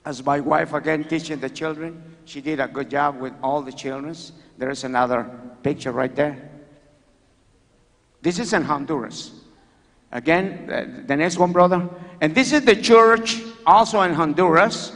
as 0.06 0.24
my 0.24 0.40
wife 0.40 0.74
again 0.74 1.04
teaching 1.06 1.40
the 1.40 1.50
children, 1.50 2.04
she 2.26 2.40
did 2.40 2.60
a 2.60 2.68
good 2.68 2.90
job 2.90 3.20
with 3.20 3.34
all 3.42 3.62
the 3.62 3.72
children. 3.72 4.16
There 4.58 4.70
is 4.70 4.84
another 4.84 5.30
picture 5.64 5.92
right 5.92 6.16
there. 6.16 6.50
This 8.22 8.38
is 8.38 8.54
in 8.54 8.64
Honduras. 8.64 9.32
Again, 10.12 11.04
the, 11.08 11.16
next 11.16 11.40
one, 11.40 11.52
brother. 11.52 11.90
And 12.22 12.36
this 12.36 12.54
is 12.54 12.64
the 12.64 12.76
church 12.76 13.42
also 13.66 14.02
in 14.04 14.14
Honduras, 14.14 14.94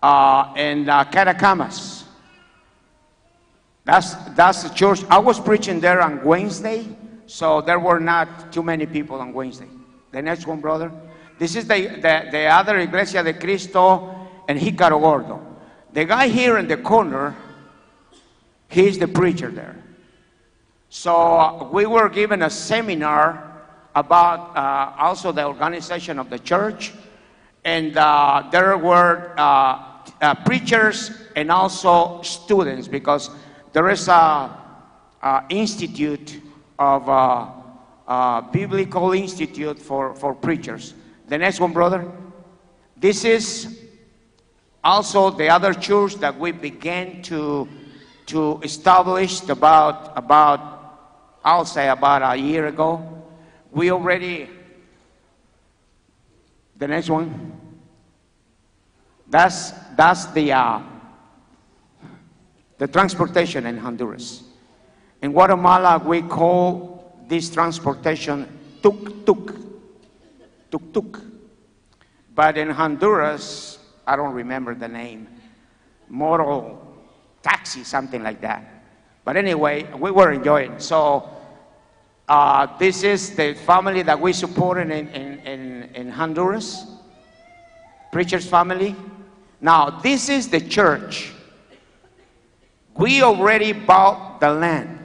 uh, 0.00 0.54
in 0.56 0.88
uh, 0.88 1.04
Catacamas. 1.04 2.04
That's, 3.84 4.14
that's 4.36 4.62
the 4.62 4.68
church. 4.68 5.02
I 5.10 5.18
was 5.18 5.40
preaching 5.40 5.80
there 5.80 6.00
on 6.00 6.22
Wednesday, 6.22 6.86
so 7.28 7.60
there 7.60 7.78
were 7.78 8.00
not 8.00 8.50
too 8.52 8.62
many 8.62 8.86
people 8.86 9.20
on 9.20 9.34
Wednesday. 9.34 9.68
The 10.12 10.22
next 10.22 10.46
one, 10.46 10.62
brother. 10.62 10.90
This 11.38 11.56
is 11.56 11.68
the, 11.68 11.88
the, 12.00 12.28
the 12.30 12.46
other 12.46 12.78
Iglesia 12.78 13.22
de 13.22 13.34
Cristo 13.34 14.28
and 14.48 14.58
Jícaro 14.58 14.98
Gordo. 14.98 15.40
The 15.92 16.06
guy 16.06 16.28
here 16.28 16.56
in 16.56 16.66
the 16.66 16.78
corner, 16.78 17.36
he's 18.68 18.98
the 18.98 19.06
preacher 19.06 19.50
there. 19.50 19.76
So 20.88 21.68
we 21.70 21.84
were 21.84 22.08
given 22.08 22.42
a 22.42 22.48
seminar 22.48 23.62
about 23.94 24.56
uh, 24.56 24.94
also 24.98 25.30
the 25.30 25.44
organization 25.44 26.18
of 26.18 26.30
the 26.30 26.38
church, 26.38 26.94
and 27.62 27.94
uh, 27.98 28.48
there 28.50 28.78
were 28.78 29.34
uh, 29.36 29.82
uh, 30.22 30.34
preachers 30.46 31.10
and 31.36 31.52
also 31.52 32.22
students 32.22 32.88
because 32.88 33.28
there 33.74 33.90
is 33.90 34.08
a 34.08 34.50
institute 35.50 36.40
of 36.78 37.08
uh, 37.08 37.46
uh, 38.06 38.40
biblical 38.40 39.12
institute 39.12 39.78
for, 39.78 40.14
for 40.14 40.34
preachers. 40.34 40.94
The 41.28 41.38
next 41.38 41.60
one, 41.60 41.72
brother. 41.72 42.10
This 42.96 43.24
is 43.24 43.78
also 44.82 45.30
the 45.30 45.48
other 45.48 45.74
church 45.74 46.14
that 46.16 46.38
we 46.38 46.52
began 46.52 47.22
to 47.22 47.68
to 48.26 48.60
establish 48.62 49.40
about 49.48 50.12
about 50.16 50.60
I'll 51.44 51.64
say 51.64 51.88
about 51.88 52.22
a 52.22 52.36
year 52.36 52.66
ago. 52.66 53.24
We 53.70 53.90
already 53.90 54.50
the 56.76 56.88
next 56.88 57.10
one. 57.10 57.52
That's 59.28 59.72
that's 59.96 60.26
the 60.26 60.52
uh, 60.52 60.82
the 62.78 62.86
transportation 62.86 63.66
in 63.66 63.78
Honduras. 63.78 64.47
In 65.22 65.32
Guatemala, 65.32 65.98
we 65.98 66.22
call 66.22 67.22
this 67.26 67.50
transportation 67.50 68.46
tuk 68.82 69.26
tuk, 69.26 69.54
tuk 70.70 70.92
tuk. 70.92 71.20
But 72.34 72.56
in 72.56 72.70
Honduras, 72.70 73.78
I 74.06 74.16
don't 74.16 74.32
remember 74.32 74.74
the 74.74 74.88
name, 74.88 75.26
motor 76.08 76.76
taxi, 77.42 77.82
something 77.84 78.22
like 78.22 78.40
that. 78.42 78.64
But 79.24 79.36
anyway, 79.36 79.86
we 79.98 80.10
were 80.10 80.32
enjoying. 80.32 80.78
So 80.78 81.28
uh, 82.28 82.78
this 82.78 83.02
is 83.02 83.34
the 83.34 83.54
family 83.54 84.02
that 84.02 84.20
we 84.20 84.32
supported 84.32 84.90
in, 84.90 85.08
in, 85.08 85.38
in, 85.40 85.90
in 85.94 86.10
Honduras, 86.10 86.86
preacher's 88.12 88.46
family. 88.46 88.94
Now, 89.60 89.90
this 89.90 90.28
is 90.28 90.48
the 90.48 90.60
church. 90.60 91.32
We 92.96 93.22
already 93.22 93.72
bought 93.72 94.40
the 94.40 94.50
land. 94.50 94.97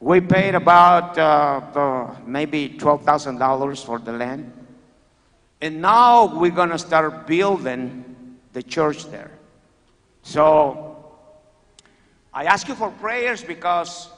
We 0.00 0.22
paid 0.22 0.54
about 0.54 1.18
uh, 1.18 2.14
maybe 2.24 2.70
$12,000 2.70 3.84
for 3.84 3.98
the 3.98 4.12
land. 4.12 4.50
And 5.60 5.82
now 5.82 6.38
we're 6.38 6.50
going 6.50 6.70
to 6.70 6.78
start 6.78 7.26
building 7.26 8.38
the 8.54 8.62
church 8.62 9.04
there. 9.06 9.30
So 10.22 11.04
I 12.32 12.44
ask 12.44 12.66
you 12.66 12.74
for 12.74 12.90
prayers 12.90 13.44
because, 13.44 14.08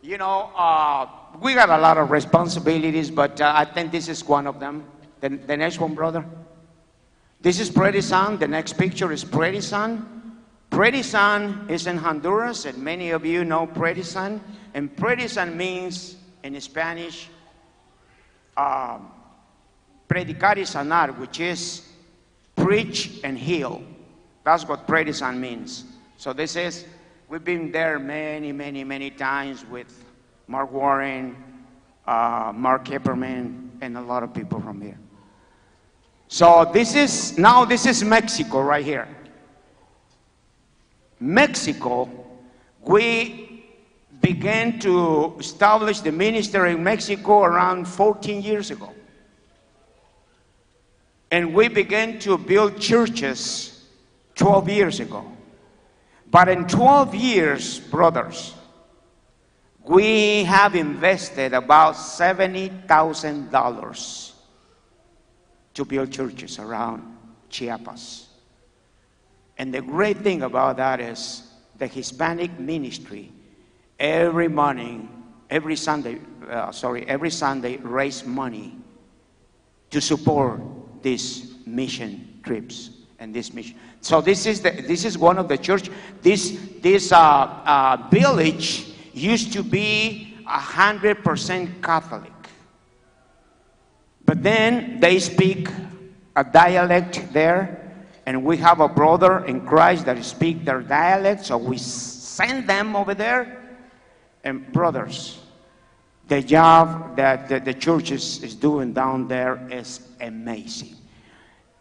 you 0.00 0.16
know, 0.16 0.52
uh, 0.56 1.08
we 1.40 1.54
got 1.54 1.70
a 1.70 1.78
lot 1.78 1.98
of 1.98 2.12
responsibilities, 2.12 3.10
but 3.10 3.40
uh, 3.40 3.52
I 3.54 3.64
think 3.64 3.90
this 3.90 4.08
is 4.08 4.24
one 4.24 4.46
of 4.46 4.60
them. 4.60 4.84
The, 5.20 5.30
the 5.30 5.56
next 5.56 5.80
one, 5.80 5.94
brother. 5.94 6.24
This 7.40 7.58
is 7.58 7.68
Predisan. 7.68 8.38
The 8.38 8.46
next 8.46 8.74
picture 8.74 9.10
is 9.10 9.24
Predisan. 9.24 10.06
Pretty 10.70 11.02
Sun 11.02 11.66
is 11.68 11.86
in 11.86 11.98
Honduras, 11.98 12.64
and 12.64 12.78
many 12.78 13.10
of 13.10 13.26
you 13.26 13.44
know 13.44 13.66
Predisan. 13.66 14.40
And 14.74 14.90
Sun 15.28 15.56
means, 15.56 16.16
in 16.42 16.60
Spanish, 16.60 17.28
um, 18.56 19.10
predicar 20.08 20.56
y 20.56 20.62
sanar, 20.62 21.16
which 21.18 21.40
is 21.40 21.88
preach 22.56 23.20
and 23.24 23.38
heal. 23.38 23.82
That's 24.44 24.66
what 24.66 24.86
Sun 25.14 25.40
means. 25.40 25.84
So 26.16 26.32
this 26.32 26.56
is, 26.56 26.86
we've 27.28 27.44
been 27.44 27.72
there 27.72 27.98
many, 27.98 28.52
many, 28.52 28.84
many 28.84 29.10
times 29.10 29.64
with 29.66 30.04
Mark 30.46 30.72
Warren, 30.72 31.36
uh, 32.06 32.52
Mark 32.54 32.86
Epperman, 32.86 33.70
and 33.80 33.96
a 33.96 34.00
lot 34.00 34.22
of 34.22 34.32
people 34.32 34.60
from 34.60 34.80
here. 34.80 34.98
So 36.28 36.70
this 36.72 36.94
is, 36.94 37.36
now 37.36 37.64
this 37.64 37.84
is 37.84 38.02
Mexico 38.02 38.62
right 38.62 38.84
here. 38.84 39.08
Mexico, 41.20 42.08
we 42.80 43.51
began 44.22 44.78
to 44.78 45.36
establish 45.38 46.00
the 46.00 46.12
ministry 46.12 46.72
in 46.72 46.82
Mexico 46.82 47.42
around 47.42 47.86
14 47.86 48.40
years 48.40 48.70
ago. 48.70 48.94
And 51.30 51.52
we 51.52 51.68
began 51.68 52.18
to 52.20 52.38
build 52.38 52.80
churches 52.80 53.84
12 54.36 54.68
years 54.68 55.00
ago. 55.00 55.26
But 56.30 56.48
in 56.48 56.66
12 56.66 57.14
years, 57.14 57.80
brothers, 57.80 58.54
we 59.84 60.44
have 60.44 60.76
invested 60.76 61.52
about 61.52 61.96
$70,000 61.96 64.32
to 65.74 65.84
build 65.84 66.12
churches 66.12 66.58
around 66.58 67.18
Chiapas. 67.50 68.28
And 69.58 69.74
the 69.74 69.82
great 69.82 70.18
thing 70.18 70.42
about 70.42 70.76
that 70.76 71.00
is 71.00 71.42
the 71.78 71.86
Hispanic 71.86 72.58
ministry 72.58 73.32
every 73.98 74.48
morning, 74.48 75.08
every 75.50 75.76
Sunday, 75.76 76.18
uh, 76.48 76.72
sorry, 76.72 77.06
every 77.08 77.30
Sunday 77.30 77.76
raise 77.78 78.24
money 78.24 78.76
to 79.90 80.00
support 80.00 80.60
these 81.02 81.54
mission 81.66 82.40
trips 82.42 82.90
and 83.18 83.34
this 83.34 83.52
mission. 83.52 83.76
So 84.00 84.20
this 84.20 84.46
is 84.46 84.60
the, 84.60 84.70
this 84.70 85.04
is 85.04 85.16
one 85.16 85.38
of 85.38 85.48
the 85.48 85.56
church. 85.56 85.90
This 86.22 86.58
this 86.80 87.12
uh, 87.12 87.18
uh, 87.18 88.08
village 88.10 88.88
used 89.12 89.52
to 89.52 89.62
be 89.62 90.36
hundred 90.44 91.22
percent 91.22 91.82
Catholic, 91.82 92.32
but 94.24 94.42
then 94.42 94.98
they 95.00 95.18
speak 95.20 95.68
a 96.34 96.42
dialect 96.42 97.32
there, 97.32 97.92
and 98.26 98.42
we 98.42 98.56
have 98.56 98.80
a 98.80 98.88
brother 98.88 99.44
in 99.44 99.64
Christ 99.66 100.06
that 100.06 100.22
speak 100.24 100.64
their 100.64 100.80
dialect, 100.80 101.44
so 101.46 101.56
we 101.56 101.78
send 101.78 102.68
them 102.68 102.96
over 102.96 103.14
there. 103.14 103.61
And 104.44 104.72
brothers, 104.72 105.40
the 106.28 106.42
job 106.42 107.16
that 107.16 107.48
the, 107.48 107.60
the 107.60 107.74
church 107.74 108.10
is, 108.10 108.42
is 108.42 108.54
doing 108.54 108.92
down 108.92 109.28
there 109.28 109.68
is 109.70 110.00
amazing. 110.20 110.96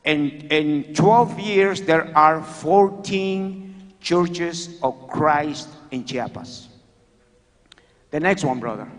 In, 0.04 0.32
in 0.50 0.94
12 0.94 1.40
years, 1.40 1.82
there 1.82 2.16
are 2.18 2.44
14 2.44 3.94
churches 4.02 4.80
of 4.82 5.08
Christ 5.08 5.70
in 5.92 6.06
Chiapas. 6.06 6.68
The 8.10 8.20
next 8.20 8.44
one, 8.44 8.60
brother. 8.60 8.90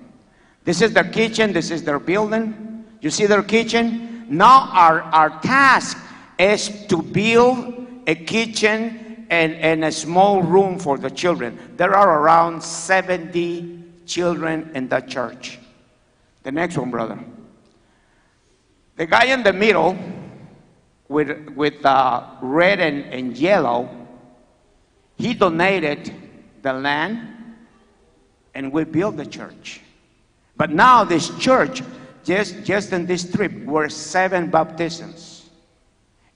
This 0.65 0.81
is 0.81 0.93
their 0.93 1.05
kitchen, 1.05 1.53
this 1.53 1.71
is 1.71 1.83
their 1.83 1.99
building. 1.99 2.85
You 3.01 3.11
see 3.11 3.27
their 3.27 3.43
kitchen? 3.43 4.27
Now, 4.29 4.71
our, 4.73 5.03
our 5.03 5.41
task 5.41 5.99
is 6.39 6.87
to 6.87 7.03
build 7.03 7.87
a 8.07 8.15
kitchen 8.15 9.02
and, 9.33 9.55
and 9.55 9.83
a 9.83 9.91
small 9.91 10.43
room 10.43 10.79
for 10.79 10.99
the 10.99 11.11
children. 11.11 11.59
There 11.79 11.97
are 11.97 12.21
around 12.21 12.63
70 12.63 13.83
children 14.05 14.71
in 14.75 14.89
that 14.89 15.09
church. 15.09 15.59
The 16.43 16.53
next 16.53 16.77
one, 16.77 16.91
brother. 16.91 17.19
The 18.97 19.07
guy 19.07 19.25
in 19.33 19.43
the 19.43 19.55
middle 19.55 19.97
with, 21.09 21.49
with 21.57 21.83
uh, 21.87 22.27
red 22.43 22.79
and, 22.81 23.07
and 23.07 23.35
yellow, 23.35 23.89
he 25.17 25.33
donated 25.33 26.13
the 26.61 26.75
land 26.75 27.27
and 28.55 28.71
we 28.71 28.85
built 28.85 29.17
the 29.17 29.25
church. 29.25 29.81
But 30.59 30.73
now 30.73 31.05
this 31.05 31.31
church, 31.39 31.83
just, 32.23 32.65
just 32.65 32.93
in 32.93 33.07
this 33.07 33.33
trip, 33.33 33.65
were 33.65 33.89
seven 33.89 34.51
baptisms. 34.51 35.32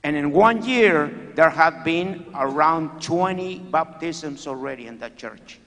And 0.03 0.15
in 0.15 0.31
one 0.31 0.63
year, 0.63 1.11
there 1.35 1.49
have 1.49 1.83
been 1.83 2.25
around 2.35 3.01
20 3.01 3.59
baptisms 3.59 4.47
already 4.47 4.87
in 4.87 4.99
that 4.99 5.17
church. 5.17 5.59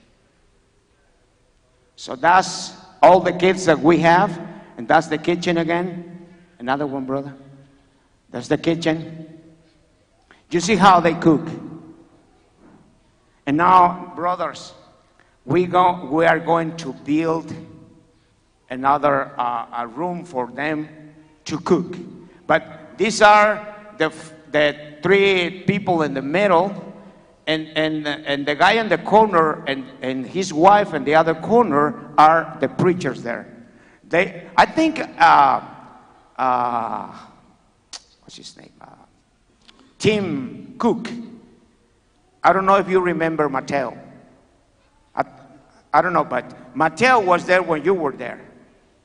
So 1.97 2.17
that's 2.17 2.73
all 3.03 3.21
the 3.21 3.33
kids 3.33 3.67
that 3.67 3.79
we 3.79 3.99
have. 3.99 4.41
And 4.77 4.89
that's 4.89 5.09
the 5.09 5.19
kitchen 5.19 5.59
again. 5.59 6.27
Another 6.59 6.87
one, 6.87 7.05
brother. 7.05 7.35
That's 8.31 8.49
the 8.49 8.59
kitchen. 8.59 9.43
You 10.51 10.61
see 10.61 10.77
how 10.77 11.01
they 11.01 11.15
cook. 11.15 11.47
And 13.47 13.57
now, 13.57 14.13
brothers, 14.15 14.73
we, 15.45 15.67
go, 15.67 16.09
we 16.11 16.25
are 16.25 16.39
going 16.39 16.77
to 16.79 16.93
build 16.93 17.53
another 18.69 19.33
uh, 19.39 19.67
a 19.73 19.87
room 19.87 20.25
for 20.25 20.47
them 20.47 20.89
to 21.45 21.59
cook. 21.59 21.97
But 22.47 22.97
these 22.97 23.21
are 23.21 23.80
the, 24.01 24.13
the 24.51 24.97
three 25.03 25.63
people 25.67 26.03
in 26.03 26.15
the 26.15 26.23
middle, 26.23 26.95
and, 27.47 27.69
and, 27.77 28.09
and 28.09 28.47
the 28.47 28.55
guy 28.55 28.73
in 28.73 28.89
the 28.89 28.99
corner 28.99 29.63
and, 29.67 29.85
and 30.01 30.27
his 30.27 30.53
wife 30.53 30.95
in 30.95 31.05
the 31.05 31.15
other 31.15 31.35
corner 31.35 32.13
are 32.17 32.57
the 32.61 32.69
preachers 32.69 33.23
there. 33.23 33.47
They, 34.09 34.49
I 34.57 34.67
think, 34.67 35.01
uh, 35.01 35.61
uh, 36.37 37.15
what's 38.23 38.37
his 38.37 38.57
name? 38.57 38.73
Uh, 38.81 38.87
Tim 39.99 40.77
Cook. 40.79 41.11
I 42.43 42.53
don't 42.55 42.65
know 42.65 42.77
if 42.77 42.89
you 42.89 43.01
remember 43.01 43.49
Mateo. 43.51 43.99
I, 45.15 45.25
I 45.93 46.01
don't 46.01 46.15
know, 46.15 46.25
but 46.25 46.75
Mateo 46.75 47.21
was 47.21 47.45
there 47.45 47.63
when 47.63 47.85
you 47.85 47.93
were 47.93 48.13
there 48.13 48.41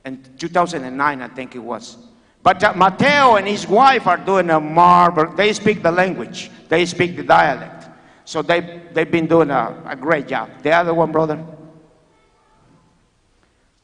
in 0.06 0.22
2009, 0.38 1.20
I 1.20 1.28
think 1.28 1.54
it 1.54 1.58
was. 1.58 1.98
But 2.46 2.62
uh, 2.62 2.74
Mateo 2.76 3.34
and 3.34 3.48
his 3.48 3.66
wife 3.66 4.06
are 4.06 4.16
doing 4.16 4.50
a 4.50 4.60
marvel. 4.60 5.34
They 5.34 5.52
speak 5.52 5.82
the 5.82 5.90
language, 5.90 6.48
they 6.68 6.86
speak 6.86 7.16
the 7.16 7.24
dialect. 7.24 7.88
So 8.24 8.40
they, 8.40 8.82
they've 8.92 9.10
been 9.10 9.26
doing 9.26 9.50
a, 9.50 9.82
a 9.84 9.96
great 9.96 10.28
job. 10.28 10.50
The 10.62 10.70
other 10.70 10.94
one, 10.94 11.10
brother? 11.10 11.44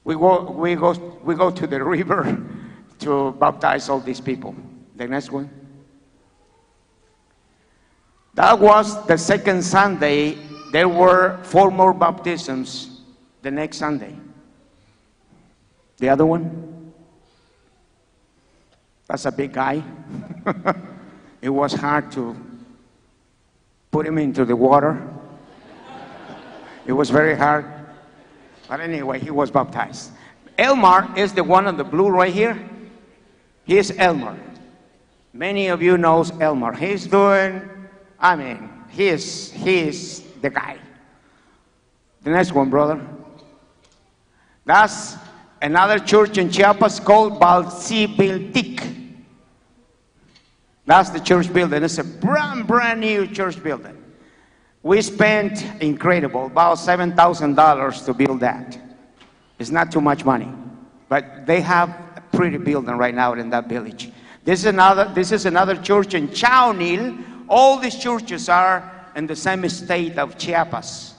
We 0.05 0.15
go, 0.15 0.53
we, 0.53 0.77
go, 0.77 0.93
we 1.25 1.35
go 1.35 1.51
to 1.51 1.67
the 1.67 1.83
river 1.97 2.41
to 3.01 3.33
baptize 3.33 3.89
all 3.89 3.99
these 3.99 4.21
people. 4.21 4.55
The 4.95 5.09
next 5.09 5.33
one. 5.33 5.51
That 8.35 8.61
was 8.61 9.05
the 9.09 9.19
second 9.19 9.65
Sunday. 9.65 10.39
There 10.71 10.89
were 10.89 11.43
four 11.43 11.73
more 11.73 11.93
baptisms 11.93 13.01
the 13.43 13.51
next 13.51 13.79
Sunday. 13.79 14.15
The 15.97 16.11
other 16.11 16.27
one? 16.27 16.72
That's 19.13 19.27
a 19.27 19.31
big 19.31 19.53
guy. 19.53 19.85
it 21.43 21.51
was 21.51 21.75
hard 21.75 22.11
to 22.13 22.35
put 23.91 24.07
him 24.07 24.17
into 24.17 24.47
the 24.47 24.57
water. 24.57 25.07
It 26.87 26.95
was 26.95 27.11
very 27.11 27.37
hard. 27.37 27.67
But 28.71 28.81
anyway, 28.81 29.21
he 29.21 29.31
was 29.31 29.51
baptized. 29.51 30.13
Elmar 30.59 31.15
is 31.15 31.35
the 31.35 31.45
one 31.45 31.67
on 31.67 31.77
the 31.77 31.85
blue 31.85 32.09
right 32.09 32.33
here. 32.33 32.59
He 33.67 33.77
is 33.77 33.91
Elmar. 33.91 34.39
Many 35.35 35.67
of 35.67 35.83
you 35.83 35.99
knows 35.99 36.31
Elmar. 36.31 36.75
He's 36.75 37.07
doing, 37.07 37.71
I 38.19 38.35
mean, 38.35 38.71
he 38.89 39.09
is, 39.09 39.53
he 39.53 39.81
is 39.81 40.23
the 40.41 40.49
guy. 40.49 40.79
The 42.23 42.31
next 42.31 42.53
one, 42.53 42.71
brother. 42.71 42.99
That's 44.65 45.17
another 45.61 45.99
church 45.99 46.39
in 46.39 46.51
Chiapas 46.51 46.99
called 46.99 47.39
Balsibiltic. 47.39 49.01
That's 50.85 51.11
the 51.11 51.21
church 51.21 51.53
building. 51.53 51.83
It's 51.83 51.99
a 51.99 52.05
brand, 52.05 52.67
brand 52.67 53.01
new 53.01 53.27
church 53.27 53.63
building. 53.63 54.03
We 54.83 55.01
spent 55.01 55.65
incredible, 55.81 56.47
about 56.47 56.79
$7,000 56.79 58.05
to 58.05 58.15
build 58.15 58.41
that. 58.41 58.79
It's 59.59 59.71
not 59.71 59.93
too 59.93 60.01
much 60.01 60.25
money, 60.25 60.49
but 61.09 61.47
they 61.47 61.61
have 61.61 61.91
a 62.17 62.23
pretty 62.33 62.57
building 62.59 62.97
right 62.97 63.15
now 63.15 63.35
in 63.35 63.51
that 63.51 63.69
village. 63.69 64.11
This 64.45 64.61
is 64.61 64.67
another, 64.67 65.11
this 65.15 65.31
is 65.31 65.47
another 65.47 65.77
church 65.77 66.15
in 66.15 66.29
Chaunil. 66.29 67.23
All 67.49 67.79
these 67.79 67.97
churches 67.97 68.49
are 68.49 69.07
in 69.15 69.29
the 69.29 69.37
same 69.37 69.69
state 69.69 70.19
of 70.19 70.37
Chiapas. 70.37 71.15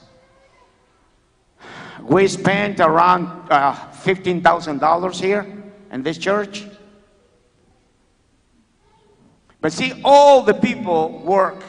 We 2.01 2.27
spent 2.27 2.81
around 2.81 3.27
uh, 3.49 3.73
$15,000 4.03 5.21
here 5.21 5.63
in 5.89 6.03
this 6.03 6.17
church. 6.17 6.65
But 9.63 9.71
see, 9.71 9.93
all 10.03 10.41
the 10.43 10.53
people 10.53 11.19
work 11.19 11.63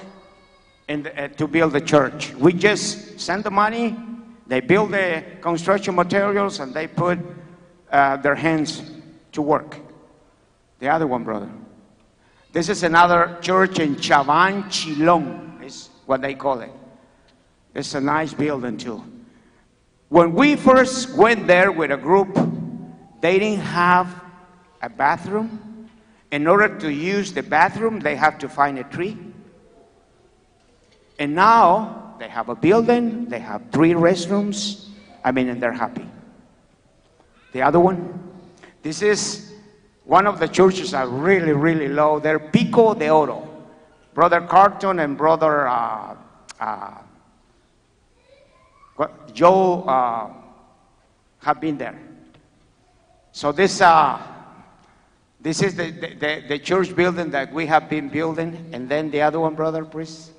the, 0.88 1.16
uh, 1.16 1.28
to 1.28 1.46
build 1.46 1.74
the 1.74 1.80
church. 1.80 2.34
We 2.34 2.52
just 2.52 3.20
send 3.20 3.44
the 3.44 3.52
money, 3.52 3.96
they 4.48 4.58
build 4.58 4.90
the 4.90 5.22
construction 5.40 5.94
materials, 5.94 6.58
and 6.58 6.74
they 6.74 6.88
put 6.88 7.20
uh, 7.92 8.16
their 8.16 8.34
hands 8.34 8.82
to 9.30 9.42
work. 9.42 9.78
The 10.80 10.88
other 10.88 11.06
one, 11.06 11.22
brother. 11.22 11.48
This 12.52 12.68
is 12.68 12.82
another 12.82 13.38
church 13.40 13.78
in 13.78 13.94
Chavan 13.94 14.64
Chilong, 14.64 15.64
is 15.64 15.88
what 16.04 16.20
they 16.20 16.34
call 16.34 16.62
it. 16.62 16.72
It's 17.76 17.94
a 17.94 18.00
nice 18.00 18.34
building, 18.34 18.76
too. 18.76 19.04
When 20.08 20.34
we 20.34 20.56
first 20.56 21.14
went 21.14 21.46
there 21.46 21.70
with 21.70 21.92
a 21.92 21.96
group, 21.96 22.36
they 23.20 23.38
didn't 23.38 23.60
have 23.60 24.20
a 24.82 24.88
bathroom. 24.88 25.73
In 26.34 26.48
order 26.48 26.68
to 26.80 26.92
use 26.92 27.32
the 27.32 27.44
bathroom, 27.44 28.00
they 28.00 28.16
have 28.16 28.38
to 28.38 28.48
find 28.48 28.76
a 28.76 28.82
tree. 28.82 29.16
And 31.20 31.32
now 31.32 32.16
they 32.18 32.26
have 32.26 32.48
a 32.48 32.56
building, 32.56 33.26
they 33.26 33.38
have 33.38 33.62
three 33.70 33.92
restrooms. 33.92 34.88
I 35.22 35.30
mean, 35.30 35.48
and 35.48 35.62
they're 35.62 35.72
happy. 35.72 36.08
The 37.52 37.62
other 37.62 37.78
one, 37.78 38.18
this 38.82 39.00
is 39.00 39.52
one 40.02 40.26
of 40.26 40.40
the 40.40 40.48
churches 40.48 40.92
are 40.92 41.06
really, 41.06 41.52
really 41.52 41.86
low. 41.86 42.18
They're 42.18 42.40
Pico 42.40 42.94
de 42.94 43.08
Oro. 43.08 43.48
Brother 44.12 44.40
Carlton 44.40 44.98
and 44.98 45.16
Brother 45.16 45.68
uh, 45.68 46.16
uh, 46.58 46.94
Joe 49.32 49.82
uh, 49.82 50.32
have 51.42 51.60
been 51.60 51.78
there. 51.78 52.00
So 53.30 53.52
this, 53.52 53.80
uh, 53.80 54.33
this 55.44 55.62
is 55.62 55.74
the, 55.74 55.90
the, 55.90 56.42
the, 56.48 56.58
church 56.58 56.96
building 56.96 57.30
that 57.32 57.52
we 57.52 57.66
have 57.66 57.90
been 57.90 58.08
building. 58.08 58.70
And 58.72 58.88
then 58.88 59.10
the 59.10 59.20
other 59.20 59.38
one, 59.38 59.54
brother, 59.54 59.84
please. 59.84 60.30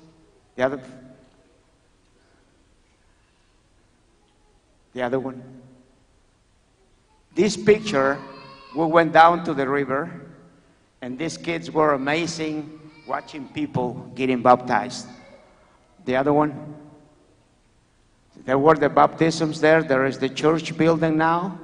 The 0.56 0.64
other. 0.64 0.80
The 4.92 5.02
other 5.02 5.20
one. 5.20 5.44
This 7.36 7.56
picture, 7.56 8.18
we 8.74 8.84
went 8.86 9.12
down 9.12 9.44
to 9.44 9.54
the 9.54 9.68
river, 9.68 10.10
and 11.00 11.16
these 11.16 11.38
kids 11.38 11.70
were 11.70 11.94
amazing 11.94 12.80
watching 13.06 13.46
people 13.50 14.10
getting 14.16 14.42
baptized. 14.42 15.06
The 16.04 16.16
other 16.16 16.32
one. 16.32 16.74
There 18.44 18.58
were 18.58 18.74
the 18.74 18.88
baptisms 18.88 19.60
there. 19.60 19.84
There 19.84 20.04
is 20.04 20.18
the 20.18 20.28
church 20.28 20.76
building 20.76 21.16
now. 21.16 21.60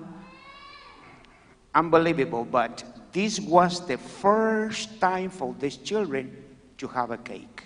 Unbelievable, 1.74 2.44
but 2.44 2.84
this 3.12 3.40
was 3.40 3.86
the 3.86 3.98
first 3.98 5.00
time 5.00 5.30
for 5.30 5.54
these 5.58 5.76
children 5.76 6.36
to 6.78 6.88
have 6.88 7.10
a 7.10 7.18
cake. 7.18 7.64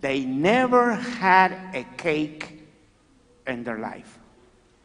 They 0.00 0.24
never 0.24 0.94
had 0.94 1.52
a 1.74 1.84
cake 1.96 2.68
in 3.46 3.64
their 3.64 3.78
life. 3.78 4.18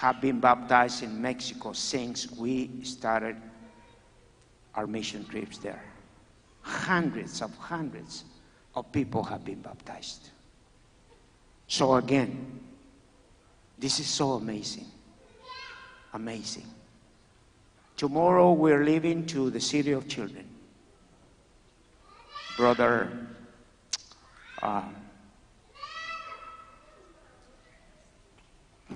have 0.00 0.20
been 0.20 0.40
baptized 0.40 1.04
in 1.04 1.22
Mexico 1.22 1.72
since 1.72 2.28
we 2.32 2.82
started 2.82 3.36
our 4.74 4.88
mission 4.88 5.24
trips 5.26 5.58
there. 5.58 5.84
Hundreds 6.62 7.40
of 7.40 7.56
hundreds 7.58 8.24
of 8.74 8.90
people 8.90 9.22
have 9.22 9.44
been 9.44 9.60
baptized. 9.60 10.30
So, 11.68 11.94
again, 11.94 12.58
this 13.78 14.00
is 14.00 14.08
so 14.08 14.32
amazing. 14.32 14.86
Amazing. 16.12 16.66
Tomorrow 17.96 18.52
we're 18.52 18.84
leaving 18.84 19.26
to 19.26 19.48
the 19.48 19.60
city 19.60 19.92
of 19.92 20.08
children. 20.08 20.48
Brother 22.56 23.28
uh, 24.60 24.82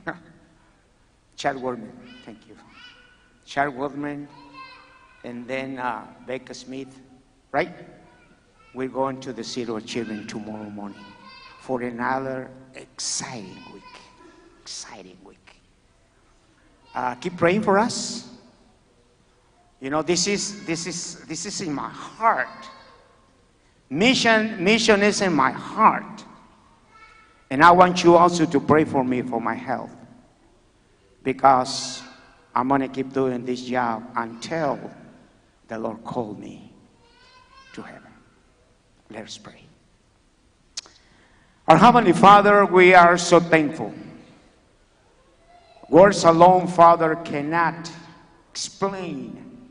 Chad 1.38 1.54
Wordman, 1.54 1.92
thank 2.24 2.48
you. 2.48 2.56
Chad 3.46 3.68
Wordman, 3.68 4.26
and 5.22 5.46
then 5.46 5.78
uh, 5.78 6.04
Becca 6.26 6.52
Smith, 6.52 6.98
right? 7.52 7.70
We're 8.74 8.88
going 8.88 9.20
to 9.20 9.32
the 9.32 9.42
of 9.72 9.86
Children 9.86 10.26
tomorrow 10.26 10.68
morning 10.68 11.04
for 11.60 11.80
another 11.82 12.50
exciting 12.74 13.56
week. 13.72 13.84
Exciting 14.62 15.16
week. 15.24 15.62
Uh, 16.92 17.14
keep 17.14 17.36
praying 17.36 17.62
for 17.62 17.78
us. 17.78 18.28
You 19.80 19.90
know, 19.90 20.02
this 20.02 20.26
is 20.26 20.66
this 20.66 20.88
is 20.88 21.20
this 21.26 21.46
is 21.46 21.60
in 21.60 21.72
my 21.72 21.88
heart. 21.88 22.68
Mission, 23.88 24.62
mission 24.62 25.04
is 25.04 25.20
in 25.22 25.32
my 25.32 25.52
heart. 25.52 26.24
And 27.48 27.62
I 27.62 27.70
want 27.70 28.02
you 28.02 28.16
also 28.16 28.44
to 28.44 28.58
pray 28.58 28.84
for 28.84 29.04
me 29.04 29.22
for 29.22 29.40
my 29.40 29.54
health. 29.54 29.92
Because 31.22 32.02
I'm 32.54 32.68
going 32.68 32.80
to 32.80 32.88
keep 32.88 33.12
doing 33.12 33.44
this 33.44 33.62
job 33.62 34.10
until 34.16 34.78
the 35.68 35.78
Lord 35.78 36.02
called 36.04 36.38
me 36.38 36.72
to 37.74 37.82
heaven. 37.82 38.12
Let 39.10 39.24
us 39.24 39.38
pray. 39.38 39.62
Our 41.66 41.76
Heavenly 41.76 42.12
Father, 42.12 42.64
we 42.64 42.94
are 42.94 43.18
so 43.18 43.40
thankful. 43.40 43.92
Words 45.90 46.24
alone, 46.24 46.66
Father, 46.66 47.16
cannot 47.16 47.90
explain 48.50 49.70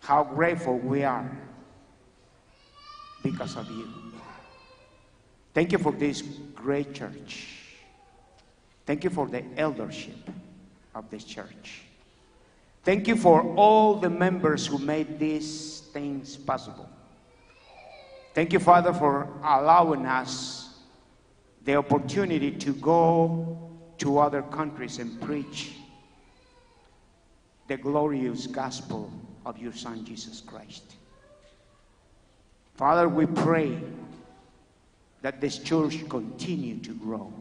how 0.00 0.22
grateful 0.22 0.78
we 0.78 1.02
are 1.02 1.30
because 3.22 3.56
of 3.56 3.68
you. 3.70 3.88
Thank 5.52 5.72
you 5.72 5.78
for 5.78 5.90
this 5.90 6.22
great 6.54 6.94
church. 6.94 7.55
Thank 8.86 9.04
you 9.04 9.10
for 9.10 9.26
the 9.26 9.44
eldership 9.56 10.30
of 10.94 11.10
this 11.10 11.24
church. 11.24 11.82
Thank 12.84 13.08
you 13.08 13.16
for 13.16 13.42
all 13.56 13.96
the 13.96 14.08
members 14.08 14.64
who 14.66 14.78
made 14.78 15.18
these 15.18 15.80
things 15.92 16.36
possible. 16.36 16.88
Thank 18.32 18.52
you, 18.52 18.60
Father, 18.60 18.92
for 18.92 19.28
allowing 19.42 20.06
us 20.06 20.78
the 21.64 21.74
opportunity 21.74 22.52
to 22.52 22.72
go 22.74 23.70
to 23.98 24.18
other 24.18 24.42
countries 24.42 24.98
and 24.98 25.20
preach 25.20 25.72
the 27.66 27.76
glorious 27.76 28.46
gospel 28.46 29.10
of 29.44 29.58
your 29.58 29.72
Son, 29.72 30.04
Jesus 30.04 30.40
Christ. 30.40 30.84
Father, 32.76 33.08
we 33.08 33.26
pray 33.26 33.80
that 35.22 35.40
this 35.40 35.58
church 35.58 36.08
continue 36.08 36.78
to 36.78 36.94
grow. 36.94 37.32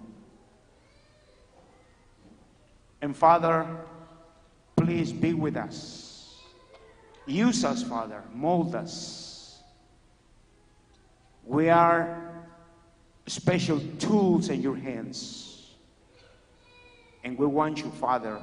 And 3.06 3.16
Father, 3.16 3.68
please 4.76 5.14
be 5.14 5.36
with 5.36 5.58
us. 5.58 6.40
Use 7.28 7.64
us, 7.64 7.84
Father. 7.84 8.24
Mold 8.34 8.74
us. 8.74 9.62
We 11.44 11.70
are 11.70 12.34
special 13.28 13.80
tools 14.00 14.50
in 14.50 14.60
your 14.64 14.76
hands. 14.76 15.70
And 17.24 17.38
we 17.38 17.46
want 17.46 17.78
you, 17.78 17.92
Father, 17.92 18.42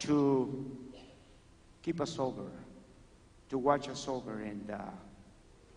to 0.00 0.76
keep 1.82 2.00
us 2.00 2.18
over, 2.18 2.50
to 3.50 3.58
watch 3.58 3.88
us 3.88 4.08
over, 4.08 4.40
and 4.40 4.68
uh, 4.72 4.78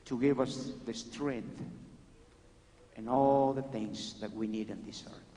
to 0.05 0.19
give 0.19 0.39
us 0.39 0.71
the 0.87 0.93
strength 0.95 1.61
and 2.95 3.07
all 3.07 3.53
the 3.53 3.61
things 3.61 4.15
that 4.21 4.33
we 4.33 4.47
need 4.47 4.71
on 4.71 4.81
this 4.87 5.03
earth. 5.05 5.30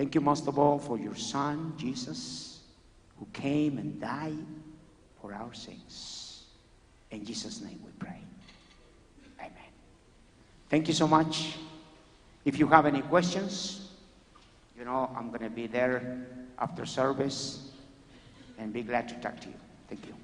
Thank 0.00 0.14
you 0.14 0.22
most 0.22 0.48
of 0.48 0.58
all 0.58 0.78
for 0.78 0.98
your 0.98 1.14
Son, 1.14 1.74
Jesus, 1.76 2.60
who 3.18 3.26
came 3.34 3.76
and 3.76 4.00
died 4.00 4.46
for 5.20 5.34
our 5.34 5.52
sins. 5.52 6.44
In 7.10 7.22
Jesus' 7.22 7.60
name 7.60 7.78
we 7.84 7.92
pray. 7.98 8.22
Amen. 9.40 9.72
Thank 10.70 10.88
you 10.88 10.94
so 10.94 11.06
much. 11.06 11.58
If 12.46 12.58
you 12.58 12.66
have 12.68 12.86
any 12.86 13.02
questions, 13.02 13.90
you 14.74 14.86
know, 14.86 15.14
I'm 15.14 15.28
going 15.28 15.42
to 15.42 15.50
be 15.50 15.66
there 15.66 16.26
after 16.58 16.86
service 16.86 17.70
and 18.56 18.72
be 18.72 18.80
glad 18.80 19.06
to 19.10 19.14
talk 19.16 19.38
to 19.40 19.48
you. 19.48 19.60
Thank 19.86 20.06
you. 20.06 20.19